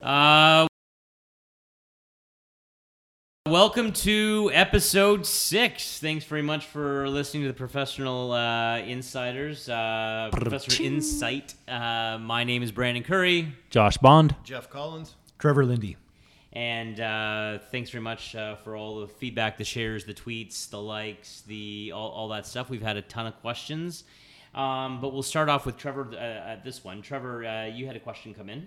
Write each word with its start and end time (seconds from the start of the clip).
Uh, 0.00 0.66
welcome 3.46 3.92
to 3.92 4.50
episode 4.54 5.26
six. 5.26 5.98
Thanks 5.98 6.24
very 6.24 6.42
much 6.42 6.66
for 6.66 7.08
listening 7.08 7.42
to 7.44 7.48
the 7.48 7.54
Professional 7.54 8.32
uh, 8.32 8.78
Insiders, 8.78 9.68
uh, 9.68 10.28
Professor 10.32 10.82
Insight. 10.82 11.54
Uh, 11.66 12.18
my 12.20 12.44
name 12.44 12.62
is 12.62 12.70
Brandon 12.70 13.02
Curry, 13.02 13.52
Josh 13.70 13.96
Bond. 13.98 14.36
Jeff 14.44 14.70
Collins. 14.70 15.16
Trevor 15.38 15.64
Lindy. 15.64 15.96
and 16.52 17.00
uh, 17.00 17.58
thanks 17.70 17.90
very 17.90 18.02
much 18.02 18.34
uh, 18.36 18.54
for 18.56 18.76
all 18.76 19.00
the 19.00 19.08
feedback, 19.08 19.56
the 19.58 19.64
shares, 19.64 20.04
the 20.04 20.14
tweets, 20.14 20.68
the 20.70 20.80
likes, 20.80 21.42
the 21.42 21.92
all, 21.94 22.10
all 22.10 22.28
that 22.28 22.46
stuff. 22.46 22.70
We've 22.70 22.82
had 22.82 22.96
a 22.96 23.02
ton 23.02 23.26
of 23.26 23.40
questions. 23.40 24.04
Um, 24.58 25.00
but 25.00 25.12
we'll 25.12 25.22
start 25.22 25.48
off 25.48 25.66
with 25.66 25.76
Trevor 25.76 26.10
uh, 26.14 26.16
at 26.16 26.64
this 26.64 26.82
one. 26.82 27.00
Trevor, 27.00 27.44
uh, 27.46 27.66
you 27.66 27.86
had 27.86 27.94
a 27.94 28.00
question 28.00 28.34
come 28.34 28.50
in. 28.50 28.66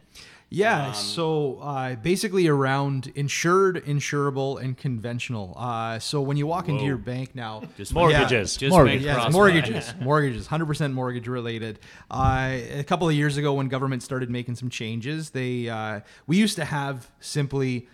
Yeah, 0.49 0.87
Um, 0.87 0.93
so 0.93 1.59
uh, 1.61 1.95
basically 1.95 2.47
around 2.47 3.11
insured, 3.15 3.83
insurable, 3.85 4.61
and 4.61 4.77
conventional. 4.77 5.53
Uh, 5.57 5.99
so 5.99 6.21
when 6.21 6.37
you 6.37 6.47
walk 6.47 6.69
into 6.69 6.85
your 6.85 6.95
bank 6.95 7.35
now, 7.35 7.63
Just 7.75 7.93
Mortgages. 7.93 8.55
Just 8.55 8.71
Mortgage. 8.71 9.01
Yes, 9.01 9.33
mortgages, 9.33 9.93
mortgages, 10.01 10.47
hundred 10.47 10.67
percent 10.67 10.93
mortgage 10.93 11.27
related. 11.27 11.79
Uh, 12.09 12.57
a 12.71 12.83
couple 12.85 13.09
of 13.09 13.13
years 13.13 13.35
ago, 13.35 13.53
when 13.53 13.67
government 13.67 14.01
started 14.01 14.29
making 14.29 14.55
some 14.55 14.69
changes, 14.69 15.31
they 15.31 15.67
uh, 15.67 15.99
we 16.25 16.37
used 16.37 16.55
to 16.55 16.63
have 16.63 17.11
simply 17.19 17.89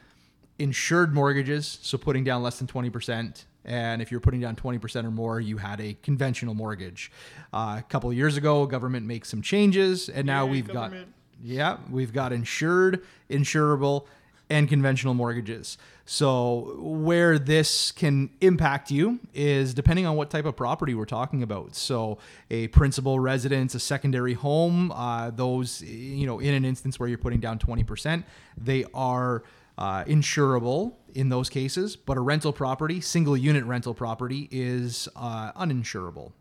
insured 0.59 1.15
mortgages, 1.15 1.79
so 1.81 1.97
putting 1.97 2.23
down 2.23 2.43
less 2.43 2.59
than 2.59 2.67
twenty 2.67 2.91
percent. 2.91 3.45
And 3.65 4.01
if 4.01 4.11
you're 4.11 4.21
putting 4.21 4.39
down 4.39 4.55
20% 4.55 5.03
or 5.03 5.11
more, 5.11 5.39
you 5.41 5.57
had 5.57 5.81
a 5.81 5.95
conventional 6.01 6.53
mortgage. 6.53 7.11
Uh, 7.51 7.75
a 7.79 7.83
couple 7.89 8.09
of 8.09 8.15
years 8.15 8.37
ago, 8.37 8.65
government 8.65 9.05
makes 9.05 9.29
some 9.29 9.41
changes, 9.41 10.07
and 10.09 10.25
now 10.25 10.45
Yay, 10.45 10.51
we've 10.51 10.67
government. 10.67 11.07
got 11.07 11.13
yeah, 11.43 11.77
we've 11.91 12.13
got 12.13 12.33
insured, 12.33 13.03
insurable, 13.29 14.05
and 14.49 14.67
conventional 14.67 15.13
mortgages. 15.13 15.77
So, 16.05 16.77
where 16.79 17.37
this 17.37 17.91
can 17.91 18.29
impact 18.39 18.89
you 18.91 19.19
is 19.33 19.73
depending 19.73 20.05
on 20.05 20.15
what 20.15 20.29
type 20.29 20.45
of 20.45 20.55
property 20.55 20.95
we're 20.95 21.05
talking 21.05 21.43
about. 21.43 21.75
So, 21.75 22.17
a 22.49 22.69
principal 22.69 23.19
residence, 23.19 23.75
a 23.75 23.79
secondary 23.79 24.33
home, 24.33 24.91
uh, 24.93 25.31
those, 25.31 25.81
you 25.81 26.25
know, 26.25 26.39
in 26.39 26.53
an 26.53 26.63
instance 26.63 26.97
where 26.97 27.09
you're 27.09 27.17
putting 27.17 27.41
down 27.41 27.59
20%, 27.59 28.23
they 28.57 28.85
are 28.93 29.43
uh, 29.77 30.03
insurable 30.05 30.93
in 31.13 31.29
those 31.29 31.49
cases, 31.49 31.95
but 31.95 32.17
a 32.17 32.21
rental 32.21 32.53
property, 32.53 33.01
single 33.01 33.37
unit 33.37 33.63
rental 33.65 33.93
property, 33.93 34.47
is 34.51 35.07
uh, 35.15 35.51
uninsurable. 35.53 36.31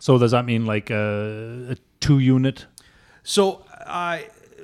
So 0.00 0.18
does 0.18 0.32
that 0.32 0.44
mean 0.44 0.66
like 0.66 0.90
a, 0.90 1.68
a 1.70 1.76
two 2.00 2.18
unit? 2.18 2.66
So, 3.22 3.64
uh, 3.86 4.18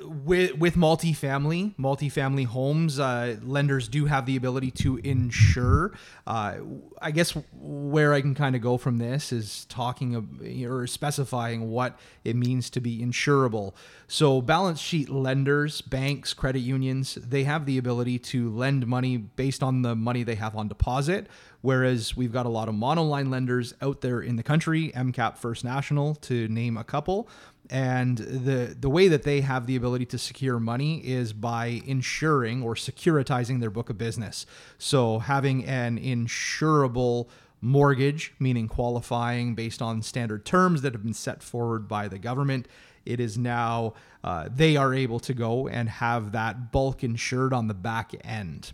with 0.05 0.57
with 0.57 0.75
multifamily 0.75 1.75
multifamily 1.77 2.45
homes, 2.45 2.99
uh, 2.99 3.37
lenders 3.41 3.87
do 3.87 4.05
have 4.05 4.25
the 4.25 4.35
ability 4.35 4.71
to 4.71 4.97
insure. 4.97 5.93
Uh, 6.25 6.57
I 7.01 7.11
guess 7.11 7.35
where 7.53 8.13
I 8.13 8.21
can 8.21 8.35
kind 8.35 8.55
of 8.55 8.61
go 8.61 8.77
from 8.77 8.97
this 8.97 9.31
is 9.31 9.65
talking 9.65 10.15
of, 10.15 10.27
or 10.65 10.87
specifying 10.87 11.69
what 11.69 11.99
it 12.23 12.35
means 12.35 12.69
to 12.71 12.79
be 12.79 12.99
insurable. 12.99 13.73
So, 14.07 14.41
balance 14.41 14.79
sheet 14.79 15.09
lenders, 15.09 15.81
banks, 15.81 16.33
credit 16.33 16.59
unions, 16.59 17.15
they 17.15 17.43
have 17.43 17.65
the 17.65 17.77
ability 17.77 18.19
to 18.19 18.49
lend 18.49 18.87
money 18.87 19.17
based 19.17 19.63
on 19.63 19.81
the 19.81 19.95
money 19.95 20.23
they 20.23 20.35
have 20.35 20.55
on 20.55 20.67
deposit. 20.67 21.27
Whereas 21.61 22.17
we've 22.17 22.33
got 22.33 22.47
a 22.47 22.49
lot 22.49 22.67
of 22.69 22.75
monoline 22.75 23.29
lenders 23.29 23.75
out 23.81 24.01
there 24.01 24.19
in 24.19 24.35
the 24.35 24.43
country, 24.43 24.91
MCAP 24.95 25.37
First 25.37 25.63
National, 25.63 26.15
to 26.15 26.47
name 26.47 26.75
a 26.75 26.83
couple 26.83 27.29
and 27.71 28.17
the 28.17 28.75
the 28.77 28.89
way 28.89 29.07
that 29.07 29.23
they 29.23 29.41
have 29.41 29.65
the 29.65 29.77
ability 29.77 30.05
to 30.07 30.17
secure 30.17 30.59
money 30.59 30.99
is 30.99 31.31
by 31.31 31.81
insuring 31.85 32.61
or 32.61 32.75
securitizing 32.75 33.61
their 33.61 33.69
book 33.69 33.89
of 33.89 33.97
business. 33.97 34.45
So 34.77 35.19
having 35.19 35.65
an 35.65 35.97
insurable 35.97 37.29
mortgage, 37.61 38.33
meaning 38.39 38.67
qualifying 38.67 39.55
based 39.55 39.81
on 39.81 40.01
standard 40.01 40.45
terms 40.45 40.81
that 40.81 40.93
have 40.93 41.03
been 41.03 41.13
set 41.13 41.41
forward 41.41 41.87
by 41.87 42.09
the 42.09 42.19
government, 42.19 42.67
it 43.05 43.19
is 43.19 43.37
now 43.37 43.93
uh, 44.23 44.49
they 44.53 44.75
are 44.75 44.93
able 44.93 45.19
to 45.21 45.33
go 45.33 45.67
and 45.67 45.87
have 45.87 46.33
that 46.33 46.71
bulk 46.71 47.03
insured 47.03 47.53
on 47.53 47.67
the 47.67 47.73
back 47.73 48.11
end. 48.23 48.73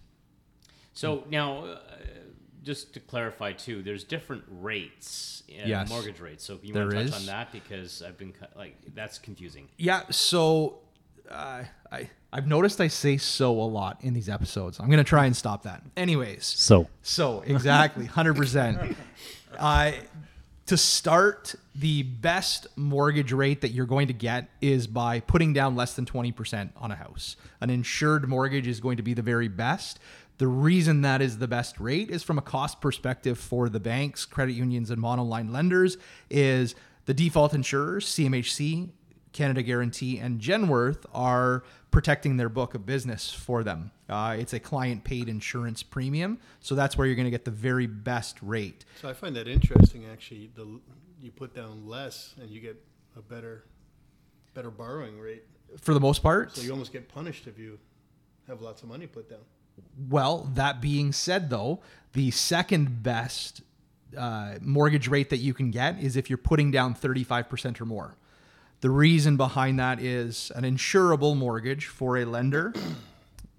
So 0.94 1.24
now, 1.30 1.66
uh, 1.66 1.80
just 2.68 2.94
to 2.94 3.00
clarify 3.00 3.54
too, 3.54 3.82
there's 3.82 4.04
different 4.04 4.44
rates, 4.62 5.42
uh, 5.50 5.64
Yes. 5.66 5.90
mortgage 5.90 6.20
rates. 6.20 6.44
So 6.44 6.60
you 6.62 6.74
want 6.74 6.92
to 6.92 6.96
touch 6.98 7.06
is. 7.06 7.14
on 7.16 7.26
that 7.28 7.52
because 7.54 8.04
I've 8.04 8.18
been 8.18 8.34
like 8.56 8.76
that's 8.94 9.18
confusing. 9.18 9.70
Yeah, 9.78 10.04
so 10.12 10.80
uh, 11.32 11.64
I 11.92 12.10
I've 12.34 12.46
noticed 12.46 12.82
I 12.82 12.90
say 12.90 13.18
so 13.18 13.52
a 13.52 13.64
lot 13.64 14.00
in 14.02 14.14
these 14.14 14.28
episodes. 14.30 14.80
I'm 14.80 14.90
gonna 14.90 15.04
try 15.06 15.26
and 15.26 15.36
stop 15.36 15.64
that. 15.64 15.82
Anyways, 15.96 16.46
So 16.46 16.88
So 17.02 17.42
exactly, 17.48 18.06
hundred 18.06 18.36
percent. 18.36 18.96
Uh, 19.58 19.92
to 20.68 20.76
start, 20.78 21.56
the 21.74 22.04
best 22.04 22.68
mortgage 22.76 23.32
rate 23.32 23.62
that 23.62 23.70
you're 23.70 23.86
going 23.86 24.08
to 24.08 24.14
get 24.14 24.50
is 24.62 24.86
by 24.86 25.22
putting 25.22 25.54
down 25.54 25.76
less 25.78 25.94
than 25.94 26.06
twenty 26.06 26.34
percent 26.34 26.74
on 26.76 26.92
a 26.92 26.96
house. 26.96 27.38
An 27.62 27.70
insured 27.70 28.28
mortgage 28.28 28.68
is 28.68 28.82
going 28.82 28.98
to 28.98 29.04
be 29.04 29.14
the 29.14 29.22
very 29.22 29.48
best. 29.48 30.00
The 30.38 30.48
reason 30.48 31.02
that 31.02 31.22
is 31.22 31.40
the 31.40 31.48
best 31.48 31.80
rate 31.80 32.12
is 32.12 32.22
from 32.24 32.38
a 32.38 32.42
cost 32.42 32.80
perspective 32.80 33.40
for 33.40 33.70
the 33.70 33.80
banks, 33.80 34.26
credit 34.26 34.54
unions, 34.54 34.92
and 34.92 35.02
monoline 35.02 35.52
lenders. 35.52 35.98
Is 36.30 36.76
the 37.06 37.14
default 37.14 37.54
insurers, 37.54 38.06
CMHC, 38.06 38.90
Canada 39.38 39.62
Guarantee 39.62 40.18
and 40.18 40.40
Genworth 40.40 41.06
are 41.14 41.64
protecting 41.92 42.38
their 42.38 42.50
book 42.50 42.74
of 42.74 42.86
business 42.86 43.32
for 43.32 43.64
them. 43.64 43.92
Uh, 44.10 44.36
it's 44.38 44.54
a 44.54 44.60
client 44.60 45.04
paid 45.04 45.30
insurance 45.30 45.84
premium, 45.84 46.40
so 46.60 46.76
that's 46.76 46.98
where 46.98 47.06
you're 47.06 47.16
going 47.16 47.26
to 47.28 47.32
get 47.32 47.46
the 47.46 47.52
very 47.52 47.88
best 47.88 48.38
rate. 48.42 48.84
So 49.00 49.08
I 49.08 49.14
find 49.14 49.36
that 49.36 49.48
interesting. 49.48 50.06
Actually, 50.12 50.50
the 50.56 50.80
you 51.22 51.32
put 51.32 51.56
down 51.56 51.88
less 51.88 52.36
and 52.42 52.50
you 52.50 52.60
get 52.60 52.82
a 53.16 53.22
better, 53.22 53.66
better 54.54 54.72
borrowing 54.72 55.20
rate. 55.20 55.44
For 55.82 55.94
the 55.94 56.00
most 56.00 56.24
part, 56.24 56.56
So 56.56 56.62
you 56.62 56.72
almost 56.72 56.94
get 56.94 57.08
punished 57.10 57.48
if 57.48 57.60
you 57.60 57.78
have 58.48 58.62
lots 58.62 58.82
of 58.82 58.90
money 58.90 59.08
put 59.08 59.30
down. 59.30 59.40
Well, 60.10 60.50
that 60.54 60.82
being 60.82 61.12
said, 61.12 61.50
though, 61.50 61.80
the 62.14 62.32
second 62.32 63.04
best 63.04 63.62
uh, 64.18 64.56
mortgage 64.62 65.08
rate 65.08 65.30
that 65.30 65.38
you 65.38 65.54
can 65.54 65.72
get 65.72 66.00
is 66.00 66.16
if 66.16 66.30
you're 66.30 66.38
putting 66.38 66.72
down 66.72 66.96
35% 66.96 67.80
or 67.82 67.86
more. 67.86 68.16
The 68.82 68.90
reason 68.90 69.38
behind 69.38 69.80
that 69.80 70.00
is 70.00 70.52
an 70.56 70.64
insurable 70.64 71.36
mortgage 71.36 71.88
for 71.88 72.18
a 72.18 72.26
lender 72.26 72.74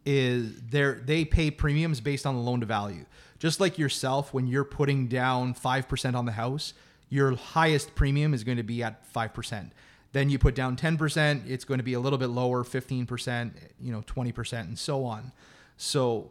is 0.06 0.60
they 0.62 0.92
they 0.92 1.24
pay 1.24 1.50
premiums 1.50 2.00
based 2.00 2.24
on 2.24 2.36
the 2.36 2.40
loan 2.40 2.60
to 2.60 2.66
value. 2.66 3.04
Just 3.38 3.60
like 3.60 3.78
yourself, 3.78 4.32
when 4.32 4.46
you're 4.46 4.64
putting 4.64 5.08
down 5.08 5.54
five 5.54 5.88
percent 5.88 6.14
on 6.14 6.24
the 6.24 6.32
house, 6.32 6.72
your 7.08 7.34
highest 7.34 7.94
premium 7.94 8.32
is 8.32 8.44
going 8.44 8.58
to 8.58 8.62
be 8.62 8.82
at 8.82 9.04
five 9.06 9.34
percent. 9.34 9.72
Then 10.12 10.30
you 10.30 10.38
put 10.38 10.54
down 10.54 10.76
ten 10.76 10.96
percent, 10.96 11.42
it's 11.48 11.64
going 11.64 11.78
to 11.78 11.84
be 11.84 11.94
a 11.94 12.00
little 12.00 12.18
bit 12.18 12.28
lower, 12.28 12.62
fifteen 12.62 13.04
percent, 13.04 13.56
you 13.80 13.92
know, 13.92 14.02
twenty 14.06 14.30
percent, 14.32 14.68
and 14.68 14.78
so 14.78 15.04
on. 15.04 15.32
So 15.78 16.30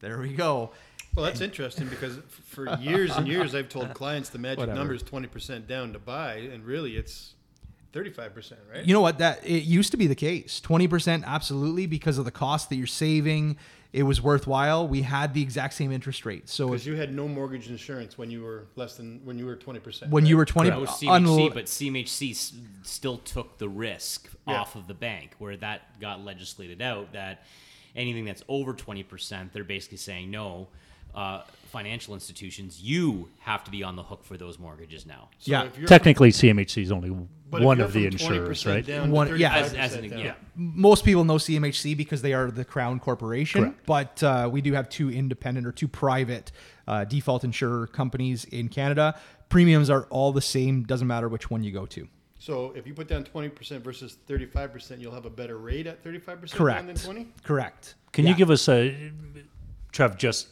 there 0.00 0.18
we 0.18 0.32
go. 0.32 0.72
Well, 1.14 1.24
that's 1.26 1.40
interesting 1.40 1.86
because 1.88 2.18
for 2.46 2.76
years 2.80 3.14
and 3.16 3.26
years 3.28 3.54
I've 3.54 3.68
told 3.68 3.94
clients 3.94 4.28
the 4.30 4.38
magic 4.38 4.68
number 4.68 4.94
is 4.94 5.02
twenty 5.02 5.28
percent 5.28 5.66
down 5.68 5.92
to 5.92 5.98
buy, 5.98 6.34
and 6.52 6.64
really 6.64 6.96
it's 6.96 7.34
thirty-five 7.92 8.34
percent, 8.34 8.60
right? 8.72 8.84
You 8.84 8.94
know 8.94 9.00
what? 9.00 9.18
That 9.18 9.44
it 9.46 9.62
used 9.64 9.90
to 9.92 9.96
be 9.96 10.06
the 10.06 10.14
case. 10.14 10.60
Twenty 10.60 10.88
percent, 10.88 11.24
absolutely, 11.26 11.86
because 11.86 12.18
of 12.18 12.24
the 12.24 12.30
cost 12.30 12.68
that 12.70 12.76
you're 12.76 12.86
saving. 12.86 13.56
It 13.90 14.02
was 14.02 14.20
worthwhile. 14.20 14.86
We 14.86 15.00
had 15.00 15.32
the 15.32 15.40
exact 15.40 15.72
same 15.72 15.90
interest 15.92 16.26
rate. 16.26 16.46
So 16.50 16.66
Because 16.66 16.86
you 16.86 16.94
had 16.96 17.10
no 17.14 17.26
mortgage 17.26 17.70
insurance 17.70 18.18
when 18.18 18.30
you 18.30 18.42
were 18.42 18.66
less 18.76 18.98
than 18.98 19.22
when 19.24 19.38
you 19.38 19.46
were 19.46 19.56
twenty 19.56 19.80
percent. 19.80 20.10
when 20.12 20.26
you 20.26 20.36
were 20.36 20.44
twenty, 20.44 20.68
That 20.70 20.78
was 20.80 20.90
CMHC, 20.90 21.08
unlo- 21.08 21.54
but 21.54 21.64
CMHC 21.64 22.30
s- 22.32 22.52
still 22.82 23.16
took 23.16 23.56
the 23.58 23.68
risk 23.68 24.28
Yeah. 24.46 24.60
off 24.60 24.76
of 24.76 24.86
the 24.88 24.94
bank, 24.94 25.34
where 25.38 25.56
that 25.56 25.98
got 26.00 26.22
legislated 26.22 26.82
out 26.82 27.12
that 27.14 27.44
anything 27.96 28.24
that's 28.24 28.42
over 28.48 28.74
20%, 28.74 29.52
they're 29.52 29.64
basically 29.64 29.98
saying 29.98 30.30
no. 30.30 30.68
Uh, 31.14 31.42
financial 31.72 32.14
institutions, 32.14 32.80
you 32.80 33.28
have 33.40 33.64
to 33.64 33.70
be 33.70 33.82
on 33.82 33.96
the 33.96 34.02
hook 34.02 34.24
for 34.24 34.36
those 34.36 34.58
mortgages 34.58 35.04
now. 35.04 35.28
So 35.38 35.50
Yeah. 35.50 35.64
if 35.64 35.76
you're 35.78 35.88
technically, 35.88 36.30
CMHC 36.30 36.82
is 36.82 36.92
only 36.92 37.10
one 37.50 37.80
of 37.80 37.92
the 37.92 38.06
insurers, 38.06 38.64
right? 38.66 38.86
One- 39.06 39.38
yeah. 39.38 39.56
As, 39.56 39.74
as 39.74 39.94
an, 39.94 40.04
yeah. 40.16 40.34
most 40.54 41.04
people 41.04 41.24
know 41.24 41.36
CMHC 41.36 41.96
because 41.96 42.22
they 42.22 42.34
are 42.34 42.50
the 42.50 42.64
Crown 42.64 43.00
Corporation, 43.00 43.62
Correct. 43.62 43.86
but 43.86 44.22
uh, 44.22 44.48
we 44.52 44.60
do 44.60 44.72
have 44.74 44.88
two 44.88 45.10
independent 45.10 45.66
or 45.66 45.72
two 45.72 45.88
private 45.88 46.52
uh, 46.86 47.04
default 47.04 47.42
insurer 47.42 47.86
companies 47.86 48.44
in 48.44 48.68
Canada. 48.68 49.18
Premiums 49.48 49.90
are 49.90 50.04
all 50.10 50.32
the 50.32 50.42
same. 50.42 50.84
Doesn't 50.84 51.06
matter 51.08 51.28
which 51.28 51.50
one 51.50 51.64
you 51.64 51.72
go 51.72 51.86
to. 51.86 52.06
So 52.38 52.72
if 52.76 52.86
you 52.86 52.94
put 52.94 53.08
down 53.08 53.24
twenty 53.24 53.48
percent 53.48 53.82
versus 53.82 54.16
thirty-five 54.26 54.72
percent, 54.72 55.00
you'll 55.00 55.14
have 55.14 55.26
a 55.26 55.30
better 55.30 55.58
rate 55.58 55.86
at 55.86 56.02
thirty-five 56.02 56.40
percent 56.40 56.58
Correct. 56.58 56.86
than 56.86 56.96
twenty. 56.96 57.26
Correct. 57.42 57.94
Can 58.12 58.24
Yeah. 58.24 58.30
you 58.30 58.36
give 58.36 58.50
us 58.50 58.68
a, 58.68 59.10
Trev, 59.92 60.16
just 60.16 60.48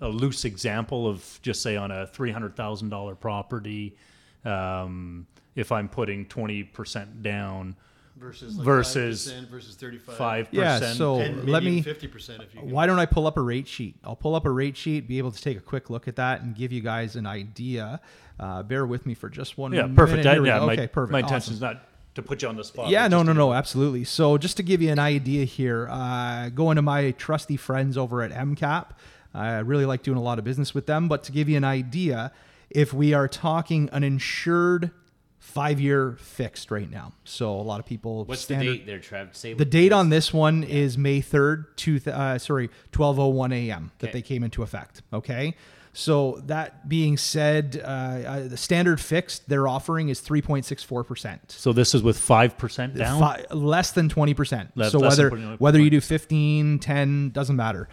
a 0.00 0.08
loose 0.08 0.44
example 0.44 1.08
of 1.08 1.40
just 1.42 1.60
say 1.62 1.76
on 1.76 1.90
a 1.90 2.06
three 2.06 2.30
hundred 2.30 2.54
thousand 2.56 2.88
dollar 2.90 3.14
property, 3.16 3.96
um, 4.44 5.26
if 5.56 5.72
I'm 5.72 5.88
putting 5.88 6.24
twenty 6.26 6.62
percent 6.62 7.22
down, 7.22 7.74
versus 8.18 8.56
like 8.56 8.64
Versus 8.64 9.32
5% 9.32 9.48
versus 9.48 9.74
35. 9.76 10.16
Five 10.16 10.48
Yeah, 10.50 10.78
so- 10.80 11.18
and 11.20 11.36
maybe 11.38 11.50
let 11.52 11.62
me- 11.62 11.82
50% 11.82 12.42
if 12.42 12.54
you 12.54 12.60
can. 12.60 12.70
Why 12.70 12.86
don't 12.86 12.98
I 12.98 13.06
pull 13.06 13.26
up 13.26 13.36
a 13.36 13.40
rate 13.40 13.68
sheet? 13.68 13.96
I'll 14.04 14.16
pull 14.16 14.34
up 14.34 14.44
a 14.46 14.50
rate 14.50 14.76
sheet, 14.76 15.08
be 15.08 15.18
able 15.18 15.30
to 15.32 15.40
take 15.40 15.56
a 15.56 15.60
quick 15.60 15.90
look 15.90 16.08
at 16.08 16.16
that, 16.16 16.42
and 16.42 16.54
give 16.54 16.72
you 16.72 16.80
guys 16.80 17.16
an 17.16 17.26
idea. 17.26 18.00
Uh, 18.38 18.62
bear 18.62 18.86
with 18.86 19.06
me 19.06 19.14
for 19.14 19.28
just 19.28 19.58
one 19.58 19.72
yeah, 19.72 19.82
minute. 19.82 19.96
perfect. 19.96 20.24
Here 20.24 20.40
we 20.42 20.48
yeah, 20.48 20.58
go. 20.58 20.66
my, 20.66 20.72
okay, 20.74 20.86
perfect. 20.86 21.12
My 21.12 21.18
Awesome. 21.22 21.34
intention 21.34 21.54
is 21.54 21.60
not 21.60 21.82
to 22.14 22.22
put 22.22 22.42
you 22.42 22.48
on 22.48 22.56
the 22.56 22.64
spot. 22.64 22.88
Yeah, 22.88 23.08
no, 23.08 23.22
no, 23.22 23.32
no, 23.32 23.52
absolutely. 23.52 24.04
So 24.04 24.38
just 24.38 24.56
to 24.58 24.62
give 24.62 24.82
you 24.82 24.90
an 24.90 24.98
idea 24.98 25.44
here, 25.44 25.88
uh, 25.90 26.48
going 26.50 26.76
to 26.76 26.82
my 26.82 27.12
trusty 27.12 27.56
friends 27.56 27.96
over 27.96 28.22
at 28.22 28.32
MCAP, 28.32 28.90
I 29.34 29.58
really 29.58 29.86
like 29.86 30.02
doing 30.02 30.18
a 30.18 30.22
lot 30.22 30.38
of 30.38 30.44
business 30.44 30.74
with 30.74 30.86
them. 30.86 31.06
But 31.08 31.22
to 31.24 31.32
give 31.32 31.48
you 31.48 31.56
an 31.56 31.64
idea, 31.64 32.32
if 32.70 32.92
we 32.92 33.14
are 33.14 33.28
talking 33.28 33.88
an 33.92 34.02
insured 34.04 34.90
five-year 35.38 36.16
fixed 36.20 36.70
right 36.70 36.90
now, 36.90 37.12
so 37.24 37.50
a 37.54 37.62
lot 37.62 37.80
of 37.80 37.86
people 37.86 38.24
What's 38.24 38.42
standard, 38.42 38.66
the 38.72 38.76
date 38.78 38.86
there, 38.86 38.98
Trev? 38.98 39.34
Say 39.36 39.54
The 39.54 39.64
date 39.64 39.92
on 39.92 40.08
this 40.10 40.32
one 40.32 40.64
is 40.64 40.98
May 40.98 41.20
3rd, 41.22 41.66
two 41.76 41.98
th- 42.00 42.14
uh, 42.14 42.38
sorry, 42.38 42.68
1201 42.94 43.52
a.m. 43.52 43.90
that 43.98 44.08
Okay. 44.08 44.12
they 44.14 44.22
came 44.22 44.42
into 44.42 44.62
effect. 44.62 45.02
Okay. 45.12 45.54
So 45.94 46.40
that 46.46 46.88
being 46.88 47.16
said, 47.16 47.80
uh, 47.82 47.86
uh, 47.88 48.48
the 48.48 48.56
standard 48.56 49.00
fixed 49.00 49.48
they're 49.48 49.66
offering 49.66 50.10
is 50.10 50.20
3.64%. 50.20 51.38
So 51.50 51.72
this 51.72 51.94
is 51.94 52.02
with 52.02 52.16
five 52.18 52.56
percent 52.58 52.94
down. 52.94 53.18
Fi- 53.20 53.44
less 53.50 53.92
than 53.92 54.08
20%. 54.08 54.68
Less- 54.76 54.92
so 54.92 54.98
less 54.98 55.12
whether 55.18 55.30
20 55.30 55.56
whether 55.56 55.80
you 55.80 55.90
do 55.90 56.00
15, 56.00 56.78
10, 56.78 57.30
doesn't 57.30 57.56
matter. 57.56 57.88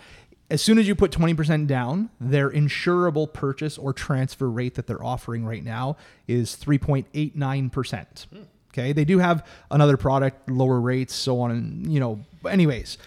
As 0.56 0.62
soon 0.62 0.80
as 0.80 0.88
you 0.88 0.96
put 0.96 1.12
20% 1.12 1.68
down, 1.68 2.12
their 2.18 2.50
insurable 2.50 3.31
purchase 3.34 3.78
or 3.78 3.92
transfer 3.92 4.50
rate 4.50 4.75
that 4.75 4.88
they're 4.88 5.04
offering 5.04 5.44
right 5.46 5.62
now 5.62 5.98
is 6.30 6.56
3.89%. 6.56 8.25
Okay? 8.72 8.94
They 8.94 9.04
do 9.04 9.19
have 9.19 9.46
another 9.69 9.98
product, 9.98 10.50
lower 10.50 10.80
rates, 10.80 11.13
so 11.13 11.42
on 11.42 11.52
and, 11.52 11.94
you 11.94 12.00
know, 12.00 12.22
anyways, 12.50 12.98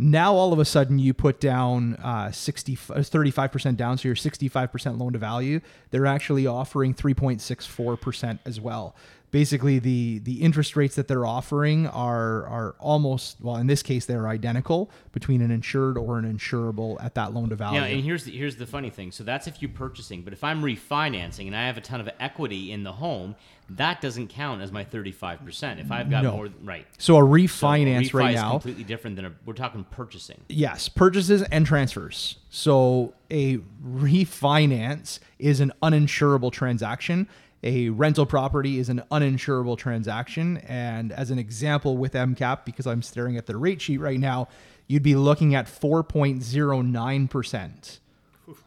now 0.00 0.34
all 0.34 0.52
of 0.52 0.58
a 0.58 0.64
sudden 0.64 0.98
you 0.98 1.14
put 1.14 1.38
down 1.38 1.94
uh, 2.02 2.32
60 2.32 2.72
uh, 2.72 2.94
35% 2.96 3.76
down 3.76 3.96
so 3.96 4.08
you're 4.08 4.14
65% 4.14 4.98
loan 4.98 5.14
to 5.14 5.18
value 5.18 5.60
they're 5.90 6.04
actually 6.04 6.46
offering 6.46 6.92
3.64% 6.92 8.38
as 8.44 8.60
well 8.60 8.94
basically 9.36 9.78
the 9.78 10.18
the 10.20 10.40
interest 10.40 10.76
rates 10.76 10.94
that 10.94 11.08
they're 11.08 11.26
offering 11.26 11.86
are 11.88 12.46
are 12.46 12.74
almost 12.78 13.36
well 13.42 13.56
in 13.56 13.66
this 13.66 13.82
case 13.82 14.06
they're 14.06 14.28
identical 14.28 14.90
between 15.12 15.42
an 15.42 15.50
insured 15.50 15.98
or 15.98 16.18
an 16.18 16.24
insurable 16.24 16.96
at 17.04 17.14
that 17.14 17.34
loan 17.34 17.50
to 17.50 17.54
value 17.54 17.78
Yeah, 17.78 17.84
and 17.84 18.02
here's 18.02 18.24
the, 18.24 18.30
here's 18.30 18.56
the 18.56 18.64
funny 18.64 18.88
thing. 18.88 19.12
So 19.12 19.24
that's 19.24 19.46
if 19.46 19.60
you're 19.60 19.70
purchasing, 19.70 20.22
but 20.22 20.32
if 20.32 20.42
I'm 20.42 20.62
refinancing 20.62 21.46
and 21.48 21.54
I 21.54 21.66
have 21.66 21.76
a 21.76 21.82
ton 21.82 22.00
of 22.00 22.08
equity 22.18 22.72
in 22.72 22.82
the 22.82 22.92
home, 22.92 23.34
that 23.68 24.00
doesn't 24.00 24.28
count 24.28 24.62
as 24.62 24.72
my 24.72 24.84
35%. 24.84 25.80
If 25.80 25.90
I've 25.90 26.08
got 26.08 26.22
No. 26.24 26.32
more, 26.32 26.48
right? 26.62 26.86
so 26.96 27.14
a 27.14 27.20
So 27.20 27.26
a 27.26 27.28
refinance 27.28 28.10
refi 28.10 28.14
right 28.14 28.34
is 28.34 28.40
now 28.40 28.50
completely 28.52 28.84
different 28.84 29.16
than 29.16 29.26
a, 29.26 29.32
we're 29.44 29.52
talking 29.54 29.84
purchasing. 29.90 30.40
Yes, 30.48 30.88
purchases 30.88 31.42
and 31.42 31.66
transfers. 31.66 32.36
So 32.48 33.12
a 33.30 33.58
refinance 33.84 35.18
is 35.38 35.60
an 35.60 35.72
uninsurable 35.82 36.52
transaction. 36.52 37.28
A 37.62 37.88
rental 37.88 38.26
property 38.26 38.78
is 38.78 38.88
an 38.88 39.02
uninsurable 39.10 39.76
transaction. 39.78 40.58
And 40.58 41.12
as 41.12 41.30
an 41.30 41.38
example 41.38 41.96
with 41.96 42.12
MCAP, 42.12 42.64
because 42.64 42.86
I'm 42.86 43.02
staring 43.02 43.36
at 43.36 43.46
the 43.46 43.56
rate 43.56 43.80
sheet 43.80 43.98
right 43.98 44.20
now, 44.20 44.48
you'd 44.86 45.02
be 45.02 45.16
looking 45.16 45.54
at 45.54 45.66
4.09% 45.66 47.98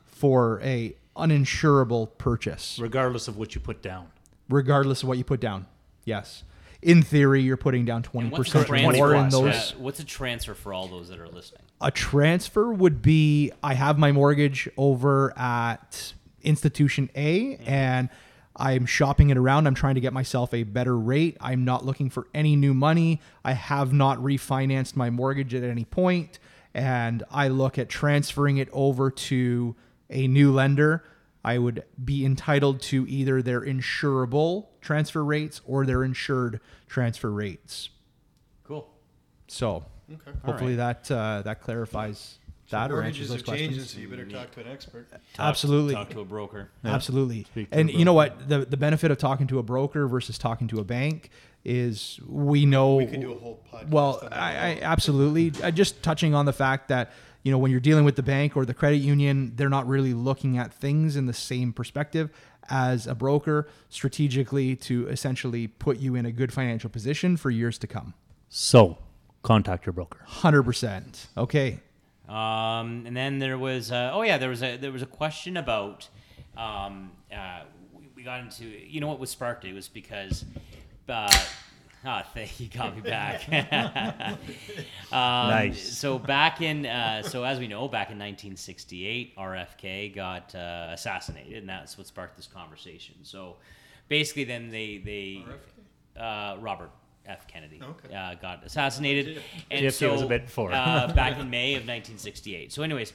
for 0.05 0.61
a 0.61 0.95
uninsurable 1.15 2.09
purchase, 2.17 2.77
regardless 2.79 3.27
of 3.27 3.37
what 3.37 3.55
you 3.55 3.61
put 3.61 3.81
down. 3.81 4.07
regardless 4.49 5.03
of 5.03 5.09
what 5.09 5.17
you 5.17 5.23
put 5.23 5.39
down. 5.39 5.65
Yes. 6.05 6.43
In 6.81 7.01
theory, 7.01 7.41
you're 7.41 7.57
putting 7.57 7.83
down 7.83 8.03
20% 8.03 8.31
what's 8.31 8.55
a 8.55 8.63
transfer? 8.63 8.97
more 8.97 9.15
in 9.15 9.29
those. 9.29 9.53
Uh, 9.53 9.71
what's 9.79 9.99
a 9.99 10.05
transfer 10.05 10.53
for 10.53 10.73
all 10.73 10.87
those 10.87 11.09
that 11.09 11.19
are 11.19 11.27
listening? 11.27 11.63
A 11.81 11.91
transfer 11.91 12.71
would 12.71 13.01
be 13.01 13.51
I 13.61 13.73
have 13.73 13.99
my 13.99 14.13
mortgage 14.13 14.69
over 14.77 15.37
at 15.37 16.13
institution 16.41 17.09
A 17.15 17.57
and 17.65 18.07
I'm 18.59 18.85
shopping 18.85 19.29
it 19.29 19.37
around. 19.37 19.67
I'm 19.67 19.73
trying 19.75 19.95
to 19.95 20.01
get 20.01 20.11
myself 20.13 20.53
a 20.53 20.63
better 20.63 20.97
rate. 20.97 21.37
I'm 21.39 21.63
not 21.63 21.85
looking 21.85 22.09
for 22.09 22.27
any 22.33 22.55
new 22.55 22.73
money. 22.73 23.21
I 23.43 23.53
have 23.53 23.93
not 23.93 24.17
refinanced 24.19 24.95
my 24.95 25.09
mortgage 25.09 25.53
at 25.55 25.63
any 25.63 25.85
point, 25.85 26.39
and 26.73 27.23
I 27.31 27.47
look 27.47 27.77
at 27.79 27.87
transferring 27.89 28.57
it 28.57 28.67
over 28.73 29.09
to 29.11 29.75
a 30.09 30.27
new 30.27 30.51
lender. 30.51 31.03
I 31.43 31.57
would 31.57 31.85
be 32.03 32.25
entitled 32.25 32.81
to 32.83 33.07
either 33.07 33.41
their 33.41 33.61
insurable 33.61 34.67
transfer 34.81 35.23
rates 35.23 35.61
or 35.65 35.85
their 35.85 36.03
insured 36.03 36.59
transfer 36.87 37.31
rates. 37.31 37.89
Cool. 38.65 38.89
So 39.47 39.85
Okay. 40.11 40.31
hopefully 40.43 40.75
that 40.75 41.09
uh, 41.11 41.43
that 41.43 41.61
clarifies 41.61 42.38
that 42.69 42.91
or 42.91 43.01
answers 43.03 43.29
those 43.29 43.43
changing, 43.43 43.67
questions. 43.69 43.91
so 43.93 43.99
you 43.99 44.07
better 44.07 44.25
talk 44.25 44.51
to 44.51 44.59
an 44.61 44.67
expert. 44.67 45.09
Talk- 45.11 45.19
Absolutely. 45.39 45.93
Talk 45.93 46.09
to 46.11 46.19
a 46.21 46.25
broker. 46.25 46.69
Absolutely. 46.85 47.43
Speak 47.45 47.69
to 47.71 47.77
a 47.77 47.79
And 47.79 47.91
you 47.91 48.05
know 48.05 48.13
what? 48.13 48.47
The 48.49 48.65
the 48.65 48.77
benefit 48.77 49.11
of 49.11 49.17
talking 49.17 49.47
to 49.47 49.59
a 49.59 49.63
broker 49.63 50.07
versus 50.07 50.37
talking 50.37 50.67
to 50.69 50.79
a 50.79 50.83
bank 50.83 51.29
is 51.65 52.19
we 52.27 52.65
know 52.65 52.95
We 52.95 53.05
could 53.05 53.21
do 53.21 53.33
a 53.33 53.37
whole 53.37 53.61
podcast. 53.71 53.89
well, 53.89 54.27
I, 54.31 54.51
I 54.55 54.79
absolutely. 54.81 55.51
I 55.63 55.71
just 55.71 56.01
touching 56.03 56.33
on 56.33 56.45
the 56.45 56.53
fact 56.53 56.87
that 56.89 57.11
you 57.43 57.51
know 57.51 57.57
when 57.57 57.71
you're 57.71 57.79
dealing 57.79 58.05
with 58.05 58.15
the 58.15 58.23
bank 58.23 58.55
or 58.55 58.65
the 58.65 58.73
credit 58.73 58.97
union, 58.97 59.53
they're 59.55 59.69
not 59.69 59.87
really 59.87 60.13
looking 60.13 60.57
at 60.57 60.73
things 60.73 61.15
in 61.15 61.25
the 61.25 61.33
same 61.33 61.73
perspective 61.73 62.29
as 62.71 63.07
a 63.07 63.15
broker 63.15 63.67
strategically 63.89 64.75
to 64.75 65.07
essentially 65.07 65.65
put 65.67 65.97
you 65.97 66.13
in 66.15 66.25
a 66.25 66.31
good 66.31 66.53
financial 66.53 66.89
position 66.89 67.35
for 67.35 67.49
years 67.49 67.77
to 67.79 67.87
come. 67.87 68.13
So 68.47 68.99
contact 69.41 69.85
your 69.85 69.93
broker. 69.93 70.19
Hundred 70.25 70.63
percent. 70.63 71.27
Okay. 71.35 71.79
Um, 72.29 73.03
and 73.07 73.17
then 73.17 73.39
there 73.39 73.57
was, 73.57 73.91
uh, 73.91 74.11
oh 74.13 74.21
yeah, 74.21 74.37
there 74.37 74.49
was 74.49 74.61
a 74.61 74.77
there 74.77 74.91
was 74.91 75.01
a 75.01 75.07
question 75.07 75.57
about. 75.57 76.07
Um, 76.55 77.11
uh, 77.33 77.61
we, 77.93 78.09
we 78.15 78.23
got 78.23 78.41
into, 78.41 78.65
you 78.65 78.99
know, 79.01 79.07
what 79.07 79.19
was 79.19 79.29
sparked 79.29 79.65
it 79.65 79.73
was 79.73 79.87
because. 79.87 80.45
Uh, 81.07 81.29
Ah, 82.05 82.25
thank 82.33 82.59
you, 82.59 82.67
got 82.67 82.95
me 82.95 83.01
back. 83.01 83.47
um, 83.51 84.39
Nice. 85.11 85.97
So 85.97 86.17
back 86.17 86.61
in, 86.61 86.85
uh, 86.85 87.23
so 87.23 87.43
as 87.43 87.59
we 87.59 87.67
know, 87.67 87.87
back 87.87 88.09
in 88.09 88.17
1968, 88.17 89.35
RFK 89.35 90.15
got 90.15 90.55
uh, 90.55 90.89
assassinated, 90.91 91.57
and 91.57 91.69
that's 91.69 91.97
what 91.97 92.07
sparked 92.07 92.37
this 92.37 92.47
conversation. 92.47 93.15
So 93.23 93.57
basically, 94.07 94.45
then 94.45 94.69
they 94.69 95.01
they 95.03 95.45
uh, 96.19 96.55
Robert 96.59 96.91
F. 97.29 97.47
Kennedy 97.47 97.79
Okay. 97.81 98.13
uh, 98.13 98.33
got 98.35 98.65
assassinated, 98.65 99.41
and 99.71 99.85
JFK 99.85 99.91
so 99.93 100.11
was 100.11 100.21
a 100.23 100.25
bit 100.25 100.45
before. 100.45 100.71
uh, 100.73 101.07
back 101.15 101.37
in 101.39 101.49
May 101.49 101.73
of 101.75 101.81
1968. 101.83 102.73
So, 102.73 102.81
anyways, 102.83 103.13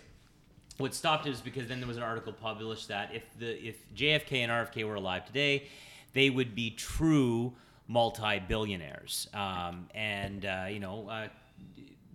what 0.78 0.94
stopped 0.94 1.26
it 1.26 1.30
is 1.30 1.40
because 1.40 1.66
then 1.68 1.80
there 1.80 1.88
was 1.88 1.96
an 1.96 2.02
article 2.02 2.32
published 2.32 2.88
that 2.88 3.14
if 3.14 3.22
the 3.38 3.66
if 3.66 3.76
JFK 3.94 4.38
and 4.38 4.50
RFK 4.52 4.86
were 4.86 4.94
alive 4.94 5.24
today, 5.26 5.66
they 6.12 6.30
would 6.30 6.54
be 6.54 6.70
true 6.70 7.52
multi-billionaires, 7.88 9.28
um, 9.34 9.88
and 9.94 10.44
uh, 10.46 10.66
you 10.70 10.78
know, 10.80 11.08
uh, 11.08 11.28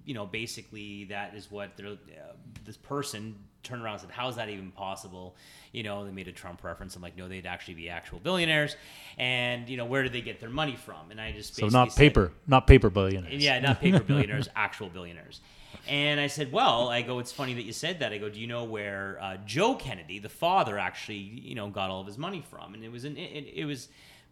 you 0.10 0.16
know, 0.16 0.26
basically 0.26 1.04
that 1.06 1.36
is 1.36 1.52
what 1.52 1.78
they're, 1.78 1.88
uh, 1.90 2.34
this 2.66 2.78
person 2.78 3.36
turned 3.62 3.84
around 3.84 3.94
and 3.96 4.02
said, 4.02 4.12
"How 4.12 4.28
is 4.28 4.36
that 4.38 4.50
even 4.50 4.72
possible?" 4.72 5.36
You 5.72 5.84
know, 5.84 6.04
they 6.04 6.12
made 6.12 6.28
a 6.28 6.32
Trump 6.32 6.64
reference. 6.64 6.96
I'm 6.96 7.04
like, 7.04 7.16
no, 7.16 7.28
they'd 7.28 7.46
actually 7.46 7.76
be 7.76 7.90
actual 7.90 8.18
billionaires, 8.20 8.76
and 9.20 9.70
you 9.70 9.78
know, 9.78 9.86
where 9.86 10.02
do 10.02 10.10
they 10.10 10.22
get 10.22 10.40
their 10.40 10.50
money 10.50 10.76
from? 10.76 11.12
And 11.12 11.22
I 11.22 11.32
just 11.32 11.54
So 11.56 11.68
not 11.68 11.92
said- 11.94 12.00
paper, 12.00 12.32
not 12.48 12.66
paper 12.66 12.90
billionaires. 12.90 13.44
yeah, 13.44 13.60
not 13.60 13.80
paper 13.82 14.00
billionaires, 14.12 14.50
actual 14.56 14.90
billionaires. 14.90 15.42
And 15.88 16.20
I 16.20 16.28
said, 16.28 16.52
well, 16.52 16.90
I 16.90 17.04
go, 17.04 17.20
it's 17.20 17.32
funny 17.32 17.54
that 17.54 17.64
you 17.64 17.74
said 17.74 18.00
that. 18.00 18.12
I 18.12 18.18
go, 18.18 18.30
do 18.30 18.40
you 18.40 18.48
know 18.48 18.64
where 18.64 19.20
uh, 19.22 19.38
Joe 19.46 19.76
Kennedy, 19.76 20.18
the 20.18 20.28
father, 20.30 20.80
actually, 20.80 21.18
you 21.18 21.54
know, 21.54 21.70
got 21.70 21.92
all 21.92 22.02
of 22.02 22.08
his 22.08 22.18
money 22.18 22.44
from? 22.50 22.74
And 22.74 22.84
it 22.84 22.92
was 22.92 23.04
an, 23.06 23.16
it, 23.18 23.46
it 23.56 23.66
was 23.66 23.88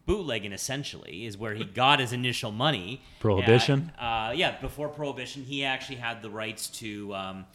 bootlegging 0.07 0.51
essentially 0.53 1.25
is 1.27 1.37
where 1.37 1.53
he 1.53 1.63
got 1.63 1.99
his 1.99 2.11
initial 2.13 2.51
money. 2.51 3.01
Prohibition? 3.19 3.91
Uh, 3.99 4.03
uh, 4.03 4.33
yeah, 4.35 4.59
before 4.59 4.89
prohibition, 4.89 5.43
he 5.43 5.63
actually 5.63 5.97
had 5.97 6.23
the 6.23 6.29
rights 6.31 6.67
to 6.79 7.13
um, 7.13 7.45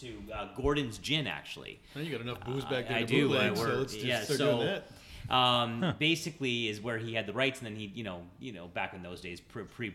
to 0.00 0.14
uh, 0.34 0.48
Gordon's 0.56 0.98
gin. 0.98 1.28
Actually, 1.28 1.78
Well, 1.94 2.02
you 2.02 2.10
got 2.10 2.20
enough 2.22 2.44
booze 2.44 2.64
back 2.64 2.86
I- 2.86 2.88
there 2.88 2.96
I 2.96 3.00
to 3.02 3.06
do. 3.06 3.28
bootleg, 3.28 3.52
I 3.52 3.54
so 3.54 3.60
work- 3.62 3.78
let's 3.78 3.92
just 3.94 4.04
yeah, 4.04 4.20
start 4.22 4.38
so 4.38 4.56
doing 4.56 4.66
that. 5.28 5.34
um, 5.34 5.94
basically 6.00 6.68
is 6.68 6.80
where 6.80 6.98
he 6.98 7.14
had 7.14 7.26
the 7.26 7.32
rights, 7.32 7.60
and 7.60 7.66
then 7.66 7.76
he, 7.76 7.92
you 7.94 8.02
know, 8.04 8.22
you 8.40 8.52
know, 8.52 8.66
back 8.68 8.94
in 8.94 9.02
those 9.02 9.20
days, 9.20 9.40
pre 9.40 9.62
pre 9.64 9.92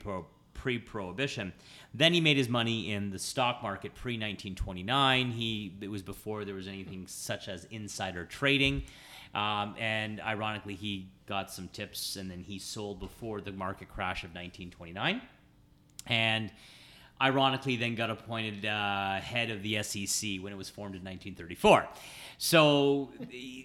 pre 0.53 0.77
prohibition. 0.79 1.51
Then 1.95 2.13
he 2.13 2.21
made 2.21 2.37
his 2.37 2.47
money 2.47 2.91
in 2.91 3.09
the 3.09 3.19
stock 3.19 3.61
market 3.63 3.93
pre 3.95 4.13
1929. 4.13 5.31
He 5.31 5.73
it 5.81 5.89
was 5.89 6.01
before 6.03 6.45
there 6.45 6.55
was 6.55 6.67
anything 6.67 7.05
such 7.07 7.47
as 7.47 7.65
insider 7.65 8.23
trading. 8.25 8.83
Um, 9.35 9.73
and 9.79 10.21
ironically, 10.21 10.75
he 10.75 11.07
got 11.25 11.51
some 11.51 11.67
tips, 11.69 12.15
and 12.15 12.29
then 12.29 12.43
he 12.43 12.59
sold 12.59 12.99
before 12.99 13.41
the 13.41 13.51
market 13.51 13.89
crash 13.89 14.23
of 14.23 14.29
1929. 14.29 15.21
And 16.07 16.51
ironically 17.21 17.77
then 17.77 17.95
got 17.95 18.09
appointed 18.09 18.65
uh, 18.65 19.15
head 19.21 19.49
of 19.49 19.63
the 19.63 19.81
SEC 19.81 20.41
when 20.41 20.51
it 20.51 20.57
was 20.57 20.69
formed 20.69 20.95
in 20.95 21.03
1934. 21.03 21.87
So 22.37 23.09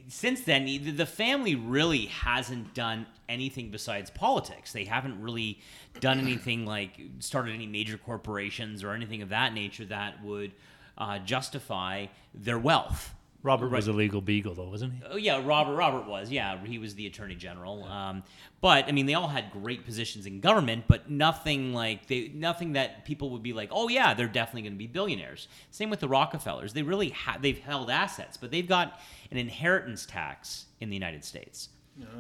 since 0.09 0.43
then, 0.43 0.95
the 0.97 1.07
family 1.07 1.57
really 1.57 2.07
hasn't 2.07 2.75
done 2.75 3.07
anything 3.29 3.71
besides 3.71 4.11
politics. 4.11 4.73
They 4.73 4.85
haven't 4.85 5.21
really 5.21 5.61
done 6.01 6.21
anything 6.21 6.65
like 6.65 7.01
started 7.19 7.55
any 7.55 7.67
major 7.67 7.99
corporations 7.99 8.85
or 8.85 8.93
anything 8.93 9.23
of 9.23 9.31
that 9.31 9.53
nature 9.53 9.85
that 9.87 10.23
would 10.23 10.53
uh, 10.97 11.19
justify 11.19 12.07
their 12.35 12.59
wealth. 12.59 13.15
Robert 13.45 13.71
was 13.71 13.87
a 13.87 13.93
legal 13.93 14.21
beagle, 14.21 14.55
though, 14.55 14.69
wasn't 14.69 14.95
he? 14.95 15.01
Oh 15.09 15.17
yeah, 15.17 15.41
Robert. 15.45 15.77
Robert 15.77 16.07
was. 16.09 16.31
Yeah, 16.31 16.59
he 16.65 16.79
was 16.79 16.97
the 16.97 17.07
attorney 17.07 17.37
general. 17.37 17.85
Um, 17.85 18.25
but 18.61 18.87
I 18.89 18.93
mean, 18.93 19.07
they 19.07 19.15
all 19.15 19.29
had 19.29 19.53
great 19.53 19.85
positions 19.85 20.27
in 20.27 20.41
government, 20.41 20.85
but 20.89 21.09
nothing 21.09 21.73
like 21.73 22.09
they, 22.09 22.33
nothing 22.35 22.73
that 22.73 23.05
people 23.05 23.31
would 23.31 23.43
be 23.45 23.53
like, 23.53 23.69
oh 23.73 23.89
yeah, 23.89 24.13
they're 24.13 24.27
definitely 24.27 24.63
going 24.63 24.73
to 24.73 24.79
be 24.79 24.89
billionaires. 24.89 25.47
Same 25.71 25.89
with 25.89 26.01
the 26.01 26.09
Rockefellers. 26.09 26.73
They 26.73 26.83
really 26.83 27.11
ha- 27.11 27.39
they've 27.41 27.59
held 27.61 27.91
assets, 27.91 28.37
but 28.37 28.51
they've 28.51 28.67
got 28.69 29.01
an 29.31 29.37
inheritance 29.37 30.05
tax 30.05 30.67
in 30.81 30.89
the 30.91 30.97
United 30.97 31.25
States. 31.25 31.69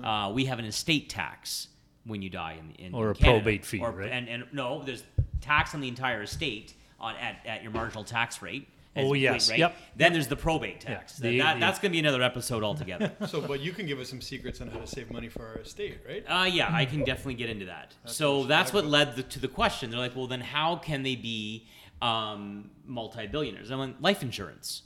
Uh, 0.04 0.30
we 0.34 0.44
have 0.44 0.58
an 0.60 0.64
estate 0.64 1.08
tax 1.08 1.68
when 2.04 2.22
you 2.22 2.30
die 2.30 2.56
in, 2.58 2.68
the 2.68 2.74
in 2.74 2.94
Or 2.94 3.10
a 3.10 3.14
Canada. 3.14 3.40
probate 3.40 3.64
fee, 3.64 3.80
Or- 3.80 3.90
right? 3.90 4.10
And 4.10 4.28
and 4.28 4.44
no, 4.52 4.82
there's 4.84 5.02
tax 5.40 5.74
on 5.74 5.80
the 5.80 5.88
entire 5.88 6.22
estate 6.22 6.74
on 7.00 7.16
at, 7.16 7.44
at 7.44 7.62
your 7.64 7.72
marginal 7.72 8.04
tax 8.04 8.40
rate. 8.40 8.68
As- 8.96 9.04
Oh, 9.06 9.12
yes. 9.14 9.50
right? 9.50 9.58
Yep. 9.58 9.76
Then 9.96 10.12
there's 10.12 10.28
the 10.28 10.36
probate 10.36 10.80
tax. 10.80 11.20
Yeah, 11.22 11.30
the- 11.30 11.38
that, 11.38 11.54
the- 11.54 11.60
that's 11.60 11.78
going 11.78 11.90
to 11.92 11.94
be 11.94 12.00
another 12.00 12.22
episode 12.22 12.62
altogether. 12.64 13.12
So, 13.28 13.40
but 13.40 13.60
you 13.60 13.72
can 13.72 13.86
give 13.86 13.98
us 14.00 14.08
some 14.08 14.20
secrets 14.20 14.60
on 14.60 14.68
how 14.68 14.78
to 14.78 14.86
save 14.86 15.10
money 15.10 15.28
for 15.28 15.46
our 15.46 15.58
estate, 15.58 15.98
right? 16.06 16.24
Uh, 16.28 16.44
yeah, 16.44 16.68
I 16.74 16.84
can 16.84 17.04
definitely 17.04 17.34
get 17.34 17.50
into 17.50 17.66
that. 17.66 17.94
so 18.06 18.44
that's 18.44 18.72
what 18.72 18.86
led 18.86 19.16
the, 19.16 19.22
to 19.24 19.40
the 19.40 19.48
question. 19.48 19.90
They're 19.90 20.00
like, 20.00 20.16
well, 20.16 20.26
then 20.26 20.40
how 20.40 20.76
can 20.76 21.02
they 21.02 21.16
be 21.16 21.66
um, 22.02 22.70
multi-billionaires? 22.86 23.70
I 23.70 23.76
went, 23.76 24.00
life 24.02 24.22
insurance. 24.22 24.82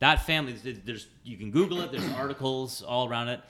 That 0.00 0.24
family, 0.26 0.52
there's- 0.52 0.78
there's 0.84 1.06
you 1.24 1.36
can 1.36 1.50
Google 1.50 1.80
it. 1.80 1.92
There's 1.92 2.08
articles 2.12 2.82
all 2.82 3.08
around 3.08 3.28
it. 3.28 3.40